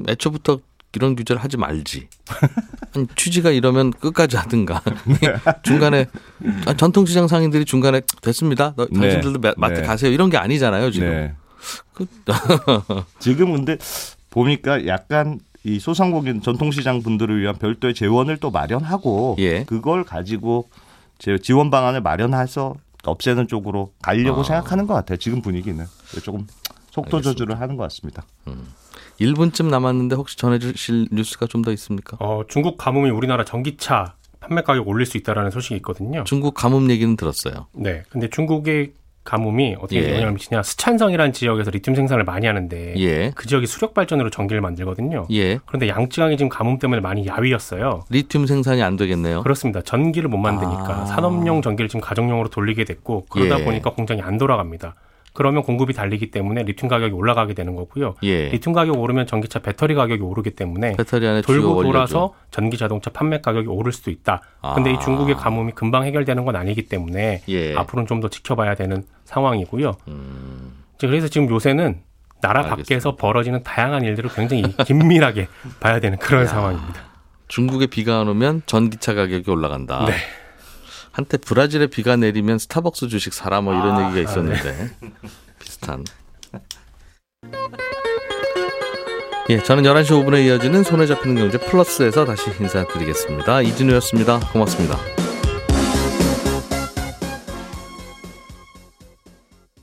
애초부터 0.08 0.60
이런 0.98 1.16
규제를 1.16 1.44
하지 1.44 1.58
말지. 1.58 2.08
아니, 2.96 3.06
취지가 3.16 3.52
이러면 3.52 3.92
끝까지 3.92 4.36
하든가. 4.36 4.82
중간에 5.62 6.08
아, 6.66 6.74
전통시장 6.74 7.28
상인들이 7.28 7.66
중간에 7.66 8.02
됐습니다. 8.22 8.74
너, 8.76 8.88
네. 8.90 9.00
당신들도 9.00 9.40
마- 9.40 9.54
마트 9.58 9.82
네. 9.82 9.86
가세요. 9.86 10.12
이런 10.12 10.32
게 10.32 10.38
아니잖아요 10.38 10.90
지금. 10.90 11.08
네. 11.10 11.34
그- 11.94 12.08
지금 13.20 13.54
근데 13.54 13.78
보니까 14.32 14.88
약간 14.88 15.40
이 15.64 15.80
소상공인 15.80 16.42
전통시장 16.42 17.04
분들을 17.04 17.40
위한 17.40 17.56
별도의 17.58 17.94
재원을 17.94 18.38
또 18.38 18.50
마련하고 18.50 19.36
예. 19.40 19.64
그걸 19.66 20.04
가지고 20.04 20.68
제 21.20 21.38
지원 21.38 21.70
방안을 21.70 22.02
마련해서 22.02 22.76
없애는 23.04 23.48
쪽으로 23.48 23.92
가려고 24.02 24.42
아. 24.42 24.44
생각하는 24.44 24.88
것 24.88 24.96
같아요. 24.96 25.18
지금 25.18 25.42
분위기는 25.44 25.86
조금 26.24 26.48
속도 26.90 27.18
알겠습니다. 27.18 27.32
조절을 27.32 27.62
하는 27.62 27.78
것 27.78 27.84
같습니다. 27.84 28.24
1분쯤 29.20 29.70
남았는데 29.70 30.16
혹시 30.16 30.38
전해주실 30.38 31.08
뉴스가 31.12 31.48
좀 31.48 31.62
더 31.64 31.72
있습니까? 31.74 32.18
어, 32.20 32.44
중국 32.48 32.78
가뭄이 32.78 33.10
우리나라 33.10 33.44
전기차 33.44 34.14
판매 34.40 34.62
가격 34.62 34.88
올릴 34.88 35.06
수 35.06 35.18
있다라는 35.18 35.52
소식이 35.52 35.76
있거든요. 35.78 36.24
중국 36.24 36.54
가뭄 36.54 36.90
얘기는 36.92 37.16
들었어요. 37.18 37.68
네. 37.74 38.04
근데 38.10 38.30
중국의 38.30 38.92
가뭄이 39.24 39.76
어떻게 39.80 40.02
예. 40.04 40.14
영향을 40.14 40.32
미치냐? 40.34 40.64
스촨성이라는 40.64 41.34
지역에서 41.34 41.70
리튬 41.72 41.96
생산을 41.96 42.24
많이 42.24 42.46
하는데 42.48 42.94
예. 42.98 43.32
그 43.36 43.46
지역이 43.46 43.68
수력 43.68 43.94
발전으로 43.94 44.30
전기를 44.30 44.62
만들거든요. 44.62 45.28
예. 45.32 45.60
그런데 45.66 45.90
양쯔강이 45.90 46.38
지금 46.38 46.48
가뭄 46.48 46.80
때문에 46.80 47.02
많이 47.02 47.28
야위였어요. 47.28 48.06
리튬 48.10 48.48
생산이 48.48 48.82
안 48.82 48.96
되겠네요. 48.96 49.42
그렇습니다. 49.44 49.82
전기를 49.82 50.30
못 50.30 50.38
만드니까 50.38 51.02
아. 51.02 51.06
산업용 51.08 51.62
전기를 51.62 51.90
지금 51.90 52.00
가정용으로 52.00 52.48
돌리게 52.48 52.86
됐고 52.86 53.26
그러다 53.30 53.60
예. 53.60 53.66
보니까 53.66 53.90
공장이 53.92 54.22
안 54.22 54.38
돌아갑니다. 54.38 54.96
그러면 55.38 55.62
공급이 55.62 55.94
달리기 55.94 56.32
때문에 56.32 56.64
리튬 56.64 56.90
가격이 56.90 57.14
올라가게 57.14 57.54
되는 57.54 57.76
거고요. 57.76 58.16
예. 58.24 58.50
리튬 58.50 58.74
가격 58.74 58.98
오르면 58.98 59.28
전기차 59.28 59.60
배터리 59.60 59.94
가격이 59.94 60.24
오르기 60.24 60.50
때문에 60.56 60.96
배터리 60.96 61.28
안에 61.28 61.44
돌고. 61.44 61.84
돌아서 61.84 62.34
전기 62.50 62.76
자동차 62.76 63.12
판매 63.12 63.40
가격이 63.40 63.68
오를 63.68 63.92
수도 63.92 64.10
있다. 64.10 64.42
근데 64.74 64.90
아. 64.90 64.94
이 64.94 65.00
중국의 65.00 65.36
가뭄이 65.36 65.74
금방 65.76 66.06
해결되는 66.06 66.44
건 66.44 66.56
아니기 66.56 66.88
때문에 66.88 67.44
예. 67.50 67.76
앞으로는 67.76 68.08
좀 68.08 68.18
더 68.20 68.30
지켜봐야 68.30 68.74
되는 68.74 69.04
상황이고요. 69.26 69.94
음, 70.08 70.74
그래서 71.00 71.28
지금 71.28 71.48
요새는 71.52 72.02
나라 72.42 72.62
알겠습니다. 72.62 72.84
밖에서 72.88 73.16
벌어지는 73.16 73.62
다양한 73.62 74.04
일들을 74.06 74.32
굉장히 74.34 74.64
긴밀하게 74.88 75.50
봐야 75.80 76.00
되는 76.00 76.18
그런 76.18 76.48
상황입니다. 76.48 77.00
중국에 77.48 77.86
비가 77.86 78.22
안 78.22 78.28
오면 78.28 78.64
전기차 78.66 79.14
가격이 79.14 79.52
올라간다. 79.52 80.04
네. 80.08 80.14
한때 81.18 81.38
브라질에 81.38 81.88
비가 81.88 82.16
내리면 82.16 82.60
스타벅스 82.60 83.08
주식 83.08 83.34
사라 83.34 83.60
뭐 83.60 83.74
이런 83.74 83.96
아, 83.96 84.06
얘기가 84.06 84.30
있었는데 84.30 84.92
비슷한. 85.58 86.06
예, 89.50 89.58
저는 89.64 89.82
11시 89.82 90.10
5분에 90.10 90.46
이어지는 90.46 90.84
손에 90.84 91.08
잡히는 91.08 91.38
경제 91.38 91.58
플러스에서 91.58 92.24
다시 92.24 92.52
인사드리겠습니다. 92.60 93.64
이진우였습니다. 93.64 94.42
고맙습니다. 94.54 95.27